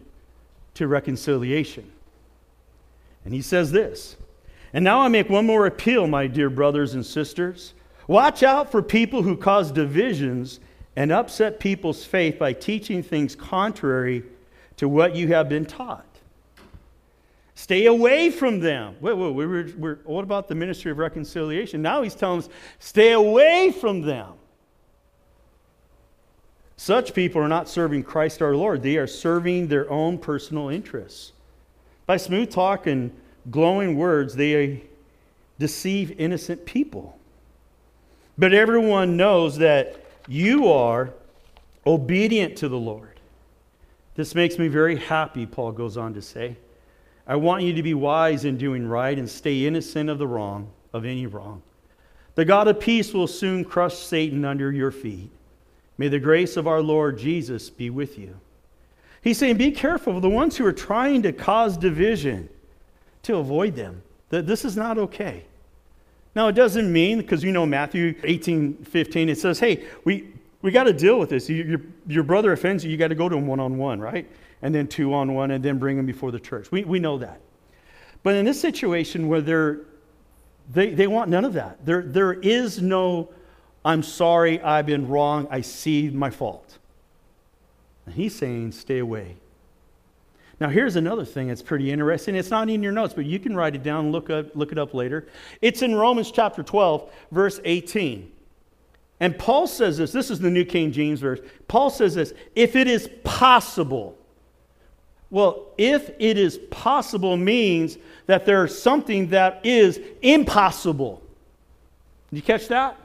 to 0.75 0.87
reconciliation. 0.87 1.91
And 3.25 3.33
he 3.33 3.41
says 3.41 3.71
this 3.71 4.15
And 4.71 4.85
now 4.85 5.01
I 5.01 5.09
make 5.09 5.29
one 5.29 5.45
more 5.45 5.65
appeal, 5.65 6.07
my 6.07 6.25
dear 6.27 6.49
brothers 6.49 6.93
and 6.93 7.05
sisters. 7.05 7.73
Watch 8.07 8.43
out 8.43 8.71
for 8.71 8.81
people 8.81 9.23
who 9.23 9.35
cause 9.35 9.71
divisions 9.73 10.61
and 10.97 11.11
upset 11.11 11.59
people's 11.59 12.03
faith 12.03 12.39
by 12.39 12.51
teaching 12.51 13.03
things 13.03 13.35
contrary 13.35 14.23
to 14.77 14.89
what 14.89 15.15
you 15.15 15.27
have 15.27 15.47
been 15.47 15.63
taught. 15.63 16.03
Stay 17.53 17.85
away 17.85 18.31
from 18.31 18.59
them. 18.59 18.95
Wait, 18.99 19.15
wait, 19.15 19.31
we 19.31 19.45
were, 19.45 19.69
we're, 19.77 19.95
what 20.05 20.23
about 20.23 20.47
the 20.47 20.55
ministry 20.55 20.91
of 20.91 20.97
reconciliation? 20.97 21.83
Now 21.83 22.01
he's 22.01 22.15
telling 22.15 22.39
us, 22.39 22.49
stay 22.79 23.11
away 23.11 23.71
from 23.71 24.01
them. 24.01 24.33
Such 26.77 27.13
people 27.13 27.43
are 27.43 27.47
not 27.47 27.69
serving 27.69 28.01
Christ 28.01 28.41
our 28.41 28.55
Lord, 28.55 28.81
they 28.81 28.97
are 28.97 29.07
serving 29.07 29.67
their 29.67 29.89
own 29.91 30.17
personal 30.17 30.69
interests. 30.69 31.31
By 32.07 32.17
smooth 32.17 32.49
talk 32.49 32.87
and 32.87 33.11
glowing 33.51 33.97
words, 33.97 34.35
they 34.35 34.81
deceive 35.59 36.19
innocent 36.19 36.65
people. 36.65 37.19
But 38.35 38.55
everyone 38.55 39.15
knows 39.15 39.59
that 39.59 40.03
you 40.27 40.71
are 40.71 41.13
obedient 41.85 42.57
to 42.57 42.69
the 42.69 42.77
Lord. 42.77 43.19
This 44.15 44.35
makes 44.35 44.57
me 44.57 44.67
very 44.67 44.95
happy, 44.95 45.45
Paul 45.45 45.71
goes 45.71 45.95
on 45.95 46.13
to 46.15 46.21
say. 46.21 46.57
I 47.25 47.35
want 47.35 47.63
you 47.63 47.73
to 47.73 47.83
be 47.83 47.93
wise 47.93 48.45
in 48.45 48.57
doing 48.57 48.87
right 48.87 49.17
and 49.17 49.29
stay 49.29 49.65
innocent 49.65 50.09
of 50.09 50.17
the 50.17 50.27
wrong, 50.27 50.71
of 50.93 51.05
any 51.05 51.27
wrong. 51.27 51.61
The 52.35 52.45
God 52.45 52.67
of 52.67 52.79
peace 52.79 53.13
will 53.13 53.27
soon 53.27 53.63
crush 53.63 53.95
Satan 53.95 54.45
under 54.45 54.71
your 54.71 54.91
feet. 54.91 55.29
May 55.97 56.07
the 56.07 56.19
grace 56.19 56.57
of 56.57 56.67
our 56.67 56.81
Lord 56.81 57.17
Jesus 57.17 57.69
be 57.69 57.89
with 57.89 58.17
you. 58.17 58.39
He's 59.21 59.37
saying, 59.37 59.57
be 59.57 59.71
careful 59.71 60.15
of 60.15 60.21
the 60.21 60.29
ones 60.29 60.55
who 60.55 60.65
are 60.65 60.71
trying 60.71 61.23
to 61.23 61.33
cause 61.33 61.75
division, 61.75 62.49
to 63.23 63.37
avoid 63.37 63.75
them. 63.75 64.03
This 64.29 64.63
is 64.63 64.77
not 64.77 64.97
okay. 64.97 65.45
Now, 66.37 66.47
it 66.47 66.53
doesn't 66.53 66.89
mean, 66.89 67.17
because 67.17 67.43
you 67.43 67.51
know 67.51 67.65
Matthew 67.65 68.15
18, 68.23 68.85
15, 68.85 69.27
it 69.29 69.37
says, 69.37 69.59
hey, 69.59 69.85
we, 70.05 70.29
we 70.61 70.71
got 70.71 70.85
to 70.85 70.93
deal 70.93 71.19
with 71.19 71.31
this. 71.31 71.49
Your, 71.49 71.81
your 72.07 72.23
brother 72.23 72.53
offends 72.53 72.85
you, 72.85 72.91
you 72.91 72.95
got 72.95 73.09
to 73.09 73.15
go 73.15 73.27
to 73.27 73.35
him 73.35 73.47
one 73.47 73.59
on 73.59 73.77
one, 73.77 73.99
right? 73.99 74.25
and 74.61 74.73
then 74.73 74.87
two 74.87 75.13
on 75.13 75.33
one, 75.33 75.51
and 75.51 75.63
then 75.63 75.77
bring 75.77 75.97
him 75.97 76.05
before 76.05 76.31
the 76.31 76.39
church. 76.39 76.71
We, 76.71 76.83
we 76.83 76.99
know 76.99 77.17
that. 77.19 77.41
But 78.23 78.35
in 78.35 78.45
this 78.45 78.59
situation 78.59 79.27
where 79.27 79.41
they're, 79.41 79.81
they, 80.71 80.93
they 80.93 81.07
want 81.07 81.29
none 81.29 81.45
of 81.45 81.53
that, 81.53 81.85
there, 81.85 82.01
there 82.01 82.33
is 82.33 82.81
no, 82.81 83.29
I'm 83.85 84.03
sorry, 84.03 84.59
I've 84.61 84.85
been 84.85 85.07
wrong, 85.07 85.47
I 85.51 85.61
see 85.61 86.09
my 86.09 86.29
fault. 86.29 86.77
And 88.05 88.15
he's 88.15 88.35
saying, 88.35 88.71
stay 88.71 88.99
away. 88.99 89.37
Now, 90.59 90.69
here's 90.69 90.95
another 90.95 91.23
thing 91.23 91.49
that's 91.49 91.61
pretty 91.61 91.91
interesting. 91.91 92.35
It's 92.35 92.49
not 92.49 92.69
in 92.69 92.81
your 92.81 92.91
notes, 92.91 93.13
but 93.13 93.25
you 93.25 93.39
can 93.39 93.55
write 93.55 93.75
it 93.75 93.83
down 93.83 94.11
look, 94.11 94.29
up, 94.29 94.55
look 94.55 94.71
it 94.71 94.79
up 94.79 94.93
later. 94.93 95.27
It's 95.61 95.83
in 95.83 95.93
Romans 95.93 96.31
chapter 96.31 96.63
12, 96.63 97.11
verse 97.31 97.59
18. 97.63 98.31
And 99.19 99.37
Paul 99.37 99.67
says 99.67 99.97
this 99.97 100.11
this 100.11 100.29
is 100.29 100.39
the 100.39 100.49
New 100.49 100.65
King 100.65 100.91
James 100.91 101.21
verse. 101.21 101.39
Paul 101.67 101.89
says 101.89 102.15
this 102.15 102.33
if 102.55 102.75
it 102.75 102.87
is 102.87 103.09
possible, 103.23 104.17
well, 105.29 105.67
if 105.77 106.11
it 106.19 106.37
is 106.37 106.57
possible 106.69 107.35
means 107.35 107.97
that 108.27 108.45
there's 108.45 108.79
something 108.79 109.27
that 109.29 109.65
is 109.65 109.99
impossible. 110.21 111.21
Did 112.29 112.37
you 112.37 112.41
catch 112.43 112.67
that? 112.67 112.97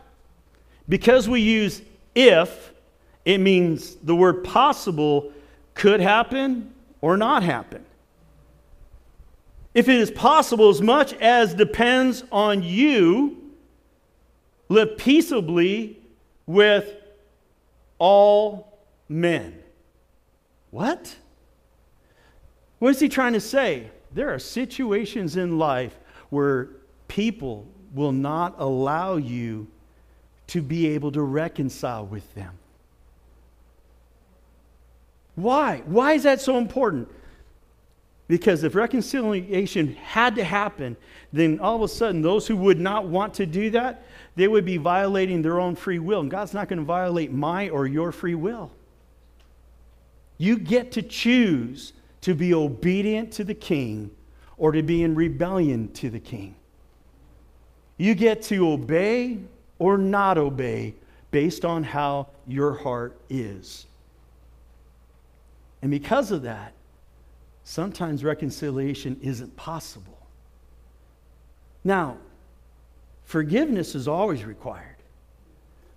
Because 0.89 1.29
we 1.29 1.41
use 1.41 1.81
if, 2.15 2.73
it 3.25 3.39
means 3.39 3.95
the 3.97 4.15
word 4.15 4.45
possible 4.45 5.33
could 5.75 6.01
happen 6.01 6.72
or 7.03 7.19
not 7.19 7.43
happen. 7.43 7.85
If 9.75 9.89
it 9.89 9.97
is 9.97 10.11
possible, 10.11 10.71
as 10.71 10.81
much 10.81 11.13
as 11.15 11.55
depends 11.55 12.25
on 12.33 12.63
you, 12.63 13.53
live 14.69 14.97
peaceably 14.97 15.99
with 16.47 16.95
all 17.99 18.79
men. 19.09 19.63
What? 20.71 21.17
What 22.79 22.91
is 22.91 23.01
he 23.01 23.09
trying 23.09 23.35
to 23.35 23.41
say? 23.41 23.91
There 24.13 24.33
are 24.33 24.39
situations 24.39 25.37
in 25.37 25.59
life 25.59 25.99
where 26.31 26.71
people 27.09 27.67
will 27.95 28.13
not 28.13 28.55
allow 28.59 29.17
you 29.17 29.67
to 30.49 30.61
be 30.61 30.89
able 30.89 31.13
to 31.13 31.23
reconcile 31.23 32.05
with 32.05 32.35
them. 32.35 32.59
Why? 35.35 35.83
Why 35.87 36.13
is 36.13 36.25
that 36.25 36.41
so 36.41 36.59
important? 36.59 37.09
Because 38.29 38.65
if 38.65 38.75
reconciliation 38.75 39.95
had 39.95 40.37
to 40.37 40.45
happen, 40.45 40.97
then 41.33 41.59
all 41.61 41.77
of 41.77 41.83
a 41.83 41.89
sudden, 41.89 42.23
those 42.23 42.47
who 42.47 42.57
would 42.57 42.81
not 42.81 43.07
want 43.07 43.35
to 43.35 43.47
do 43.47 43.71
that, 43.71 44.07
they 44.37 44.49
would 44.49 44.65
be 44.65 44.77
violating 44.77 45.43
their 45.43 45.61
own 45.61 45.77
free 45.77 45.99
will. 45.99 46.21
And 46.21 46.31
God's 46.31 46.55
not 46.55 46.69
going 46.69 46.79
to 46.79 46.85
violate 46.85 47.33
my 47.33 47.69
or 47.69 47.87
your 47.87 48.13
free 48.13 48.35
will. 48.35 48.71
You 50.39 50.59
get 50.59 50.93
to 50.93 51.03
choose 51.03 51.93
to 52.23 52.35
be 52.35 52.55
obedient 52.55 53.33
to 53.33 53.45
the 53.45 53.55
king 53.55 54.11
or 54.57 54.73
to 54.73 54.83
be 54.83 55.03
in 55.03 55.15
rebellion 55.15 55.93
to 55.93 56.09
the 56.09 56.21
king. 56.21 56.55
You 57.97 58.15
get 58.15 58.43
to 58.45 58.69
obey 58.71 59.41
or 59.79 59.99
not 59.99 60.39
obey 60.39 60.95
based 61.31 61.65
on 61.65 61.83
how 61.83 62.29
your 62.47 62.75
heart 62.75 63.21
is. 63.29 63.87
And 65.83 65.91
because 65.91 66.31
of 66.31 66.43
that, 66.43 66.73
sometimes 67.65 68.25
reconciliation 68.25 69.19
isn't 69.21 69.55
possible. 69.57 70.19
Now, 71.85 72.17
forgiveness 73.25 73.95
is 73.95 74.07
always 74.07 74.45
required. 74.45 74.87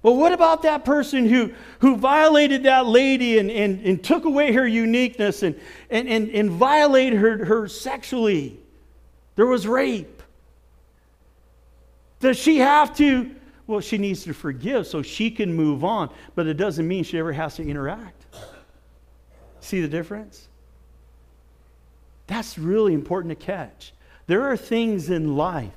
Well, 0.01 0.17
what 0.17 0.33
about 0.33 0.61
that 0.63 0.85
person 0.85 1.27
who, 1.27 1.53
who 1.79 1.97
violated 1.97 2.63
that 2.63 2.85
lady 2.85 3.39
and, 3.39 3.49
and, 3.49 3.83
and 3.83 4.03
took 4.03 4.25
away 4.25 4.51
her 4.53 4.67
uniqueness 4.67 5.41
and, 5.41 5.59
and, 5.89 6.07
and, 6.07 6.29
and 6.29 6.51
violated 6.51 7.17
her, 7.19 7.45
her 7.45 7.67
sexually? 7.67 8.59
There 9.35 9.47
was 9.47 9.65
rape. 9.65 10.21
Does 12.19 12.37
she 12.37 12.59
have 12.59 12.95
to? 12.97 13.31
Well, 13.67 13.79
she 13.79 13.97
needs 13.97 14.23
to 14.25 14.33
forgive 14.33 14.85
so 14.85 15.01
she 15.01 15.31
can 15.31 15.53
move 15.53 15.83
on, 15.83 16.11
but 16.35 16.45
it 16.45 16.53
doesn't 16.53 16.87
mean 16.87 17.03
she 17.03 17.17
ever 17.17 17.33
has 17.33 17.55
to 17.55 17.67
interact. 17.67 18.14
See 19.65 19.81
the 19.81 19.87
difference? 19.87 20.47
That's 22.27 22.55
really 22.55 22.93
important 22.93 23.31
to 23.31 23.45
catch. 23.45 23.93
There 24.27 24.43
are 24.43 24.55
things 24.55 25.09
in 25.09 25.35
life 25.35 25.71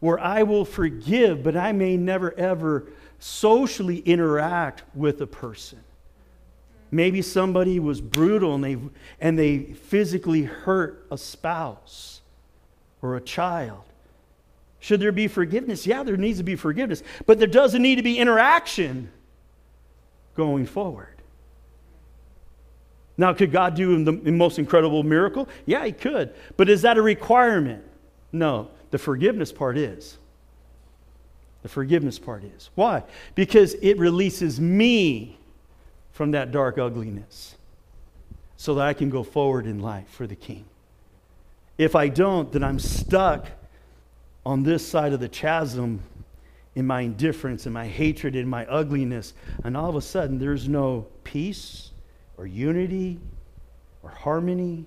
where 0.00 0.20
I 0.20 0.42
will 0.42 0.66
forgive, 0.66 1.42
but 1.42 1.56
I 1.56 1.72
may 1.72 1.96
never 1.96 2.38
ever 2.38 2.92
socially 3.18 4.00
interact 4.00 4.82
with 4.94 5.22
a 5.22 5.26
person. 5.26 5.78
Maybe 6.90 7.22
somebody 7.22 7.80
was 7.80 8.02
brutal 8.02 8.54
and 8.54 8.62
they, 8.62 8.76
and 9.18 9.38
they 9.38 9.60
physically 9.60 10.42
hurt 10.42 11.06
a 11.10 11.16
spouse 11.16 12.20
or 13.00 13.16
a 13.16 13.20
child. 13.22 13.84
Should 14.78 15.00
there 15.00 15.10
be 15.10 15.26
forgiveness? 15.26 15.86
Yeah, 15.86 16.02
there 16.02 16.18
needs 16.18 16.36
to 16.36 16.44
be 16.44 16.54
forgiveness, 16.54 17.02
but 17.24 17.38
there 17.38 17.48
doesn't 17.48 17.80
need 17.80 17.96
to 17.96 18.02
be 18.02 18.18
interaction 18.18 19.10
going 20.34 20.66
forward. 20.66 21.15
Now, 23.18 23.32
could 23.32 23.50
God 23.50 23.74
do 23.74 24.04
the 24.04 24.12
most 24.12 24.58
incredible 24.58 25.02
miracle? 25.02 25.48
Yeah, 25.64 25.84
He 25.84 25.92
could. 25.92 26.34
But 26.56 26.68
is 26.68 26.82
that 26.82 26.98
a 26.98 27.02
requirement? 27.02 27.84
No. 28.32 28.70
The 28.90 28.98
forgiveness 28.98 29.52
part 29.52 29.78
is. 29.78 30.18
The 31.62 31.68
forgiveness 31.68 32.18
part 32.18 32.44
is. 32.44 32.70
Why? 32.74 33.02
Because 33.34 33.74
it 33.74 33.98
releases 33.98 34.60
me 34.60 35.38
from 36.12 36.30
that 36.32 36.52
dark 36.52 36.78
ugliness 36.78 37.56
so 38.56 38.74
that 38.74 38.86
I 38.86 38.94
can 38.94 39.10
go 39.10 39.22
forward 39.22 39.66
in 39.66 39.80
life 39.80 40.08
for 40.08 40.26
the 40.26 40.36
King. 40.36 40.64
If 41.78 41.94
I 41.94 42.08
don't, 42.08 42.50
then 42.52 42.62
I'm 42.62 42.78
stuck 42.78 43.48
on 44.44 44.62
this 44.62 44.86
side 44.86 45.12
of 45.12 45.20
the 45.20 45.28
chasm 45.28 46.02
in 46.74 46.86
my 46.86 47.02
indifference 47.02 47.66
and 47.66 47.74
my 47.74 47.86
hatred 47.86 48.36
and 48.36 48.48
my 48.48 48.64
ugliness. 48.66 49.34
And 49.64 49.76
all 49.76 49.90
of 49.90 49.96
a 49.96 50.00
sudden, 50.00 50.38
there's 50.38 50.68
no 50.68 51.06
peace 51.24 51.85
or 52.36 52.46
unity 52.46 53.18
or 54.02 54.10
harmony 54.10 54.84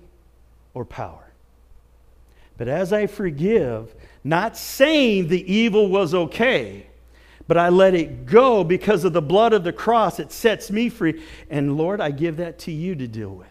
or 0.74 0.84
power. 0.84 1.32
But 2.56 2.68
as 2.68 2.92
I 2.92 3.06
forgive, 3.06 3.94
not 4.22 4.56
saying 4.56 5.28
the 5.28 5.52
evil 5.52 5.88
was 5.88 6.14
okay, 6.14 6.86
but 7.46 7.56
I 7.56 7.70
let 7.70 7.94
it 7.94 8.26
go 8.26 8.62
because 8.62 9.04
of 9.04 9.12
the 9.12 9.22
blood 9.22 9.52
of 9.52 9.64
the 9.64 9.72
cross. 9.72 10.20
It 10.20 10.30
sets 10.30 10.70
me 10.70 10.88
free. 10.88 11.22
And 11.48 11.76
Lord, 11.76 12.00
I 12.00 12.10
give 12.10 12.36
that 12.36 12.58
to 12.60 12.70
you 12.70 12.94
to 12.94 13.08
deal 13.08 13.34
with. 13.34 13.48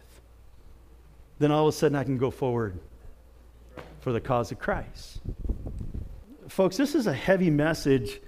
Then 1.39 1.51
all 1.51 1.67
of 1.67 1.73
a 1.73 1.77
sudden 1.77 1.97
I 1.97 2.03
can 2.03 2.17
go 2.17 2.31
forward 2.31 2.79
for 4.01 4.11
the 4.11 4.21
cause 4.21 4.51
of 4.51 4.59
Christ. 4.59 5.19
Folks, 6.47 6.77
this 6.77 6.95
is 6.95 7.07
a 7.07 7.13
heavy 7.13 7.49
message 7.49 8.21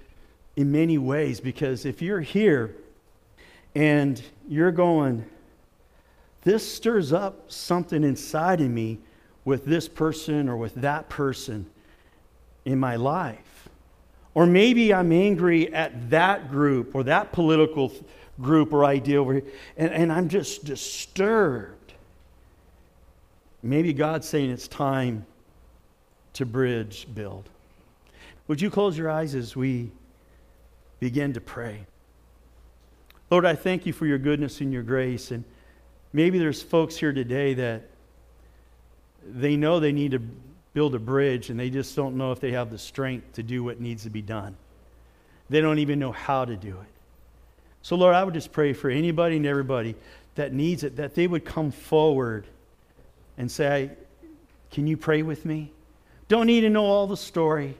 in 0.56 0.72
many 0.72 0.98
ways 0.98 1.40
because 1.40 1.86
if 1.86 2.02
you're 2.02 2.20
here 2.20 2.74
and 3.74 4.20
you're 4.48 4.72
going, 4.72 5.24
this 6.44 6.66
stirs 6.70 7.12
up 7.12 7.50
something 7.50 8.04
inside 8.04 8.60
of 8.60 8.70
me 8.70 8.98
with 9.44 9.64
this 9.64 9.88
person 9.88 10.48
or 10.48 10.56
with 10.56 10.74
that 10.76 11.08
person 11.08 11.66
in 12.64 12.78
my 12.78 12.96
life. 12.96 13.68
Or 14.34 14.46
maybe 14.46 14.94
I'm 14.94 15.12
angry 15.12 15.72
at 15.74 16.10
that 16.10 16.50
group 16.50 16.94
or 16.94 17.04
that 17.04 17.32
political 17.32 17.92
group 18.40 18.72
or 18.72 18.84
idea 18.84 19.20
over 19.20 19.34
here, 19.34 19.44
and, 19.76 19.92
and 19.92 20.12
I'm 20.12 20.28
just 20.28 20.64
disturbed. 20.64 21.92
Maybe 23.62 23.92
God's 23.92 24.28
saying 24.28 24.50
it's 24.50 24.68
time 24.68 25.26
to 26.32 26.46
bridge 26.46 27.06
build. 27.14 27.48
Would 28.48 28.60
you 28.60 28.70
close 28.70 28.98
your 28.98 29.10
eyes 29.10 29.34
as 29.34 29.54
we 29.54 29.90
begin 30.98 31.32
to 31.34 31.40
pray? 31.40 31.86
Lord, 33.30 33.46
I 33.46 33.54
thank 33.54 33.86
you 33.86 33.92
for 33.92 34.06
your 34.06 34.18
goodness 34.18 34.60
and 34.60 34.72
your 34.72 34.82
grace. 34.82 35.30
And 35.30 35.44
maybe 36.12 36.38
there's 36.38 36.62
folks 36.62 36.96
here 36.96 37.12
today 37.12 37.54
that 37.54 37.82
they 39.24 39.56
know 39.56 39.80
they 39.80 39.92
need 39.92 40.12
to 40.12 40.20
build 40.74 40.94
a 40.94 40.98
bridge 40.98 41.50
and 41.50 41.58
they 41.58 41.70
just 41.70 41.94
don't 41.94 42.16
know 42.16 42.32
if 42.32 42.40
they 42.40 42.52
have 42.52 42.70
the 42.70 42.78
strength 42.78 43.34
to 43.34 43.42
do 43.42 43.62
what 43.62 43.80
needs 43.80 44.04
to 44.04 44.10
be 44.10 44.22
done. 44.22 44.56
They 45.50 45.60
don't 45.60 45.78
even 45.78 45.98
know 45.98 46.12
how 46.12 46.44
to 46.44 46.56
do 46.56 46.70
it. 46.70 46.92
So, 47.82 47.96
Lord, 47.96 48.14
I 48.14 48.24
would 48.24 48.34
just 48.34 48.52
pray 48.52 48.72
for 48.72 48.88
anybody 48.88 49.36
and 49.36 49.46
everybody 49.46 49.96
that 50.36 50.52
needs 50.52 50.84
it, 50.84 50.96
that 50.96 51.14
they 51.14 51.26
would 51.26 51.44
come 51.44 51.70
forward 51.70 52.46
and 53.36 53.50
say, 53.50 53.90
Can 54.70 54.86
you 54.86 54.96
pray 54.96 55.22
with 55.22 55.44
me? 55.44 55.72
Don't 56.28 56.46
need 56.46 56.62
to 56.62 56.70
know 56.70 56.86
all 56.86 57.06
the 57.06 57.16
story. 57.16 57.76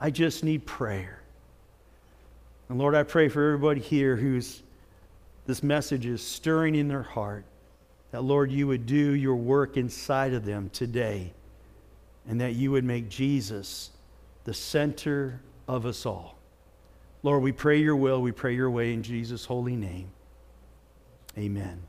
I 0.00 0.10
just 0.10 0.42
need 0.42 0.64
prayer. 0.66 1.20
And 2.68 2.78
Lord, 2.78 2.94
I 2.94 3.02
pray 3.02 3.28
for 3.28 3.44
everybody 3.44 3.80
here 3.80 4.16
who's 4.16 4.62
this 5.46 5.62
message 5.62 6.04
is 6.04 6.20
stirring 6.20 6.74
in 6.74 6.88
their 6.88 7.02
heart 7.02 7.44
that, 8.10 8.22
Lord, 8.22 8.50
you 8.50 8.66
would 8.66 8.86
do 8.86 9.14
your 9.14 9.36
work 9.36 9.76
inside 9.76 10.32
of 10.32 10.44
them 10.44 10.70
today 10.70 11.32
and 12.28 12.40
that 12.40 12.54
you 12.54 12.70
would 12.70 12.84
make 12.84 13.08
Jesus 13.08 13.90
the 14.44 14.54
center 14.54 15.40
of 15.66 15.86
us 15.86 16.06
all. 16.06 16.38
Lord, 17.22 17.42
we 17.42 17.52
pray 17.52 17.78
your 17.78 17.96
will, 17.96 18.22
we 18.22 18.32
pray 18.32 18.54
your 18.54 18.70
way 18.70 18.92
in 18.92 19.02
Jesus' 19.02 19.44
holy 19.44 19.76
name. 19.76 20.10
Amen. 21.36 21.80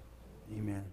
Amen. 0.58 0.84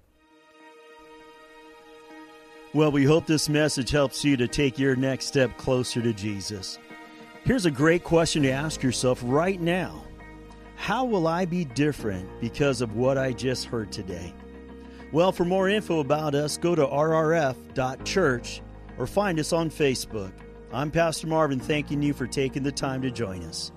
Well, 2.75 2.93
we 2.93 3.05
hope 3.05 3.27
this 3.27 3.49
message 3.49 3.91
helps 3.91 4.25
you 4.25 4.37
to 4.37 4.47
take 4.47 4.79
your 4.79 4.97
next 4.97 5.27
step 5.27 5.57
closer 5.57 6.03
to 6.03 6.13
Jesus. 6.13 6.79
Here's 7.45 7.65
a 7.65 7.71
great 7.71 8.05
question 8.05 8.43
to 8.43 8.51
ask 8.51 8.83
yourself 8.83 9.21
right 9.25 9.61
now 9.61 10.05
How 10.77 11.05
will 11.05 11.27
I 11.27 11.47
be 11.47 11.65
different 11.65 12.29
because 12.41 12.81
of 12.81 12.95
what 12.97 13.17
I 13.17 13.33
just 13.33 13.65
heard 13.67 13.91
today? 13.93 14.35
Well, 15.13 15.33
for 15.33 15.45
more 15.45 15.69
info 15.69 16.01
about 16.01 16.35
us, 16.35 16.59
go 16.59 16.75
to 16.75 16.87
rrf.church 16.87 18.63
or 18.99 19.07
find 19.07 19.39
us 19.39 19.53
on 19.53 19.71
Facebook. 19.71 20.33
I'm 20.73 20.91
Pastor 20.91 21.27
Marvin, 21.27 21.61
thanking 21.61 22.03
you 22.03 22.13
for 22.13 22.27
taking 22.27 22.63
the 22.63 22.73
time 22.73 23.03
to 23.03 23.11
join 23.11 23.43
us. 23.45 23.73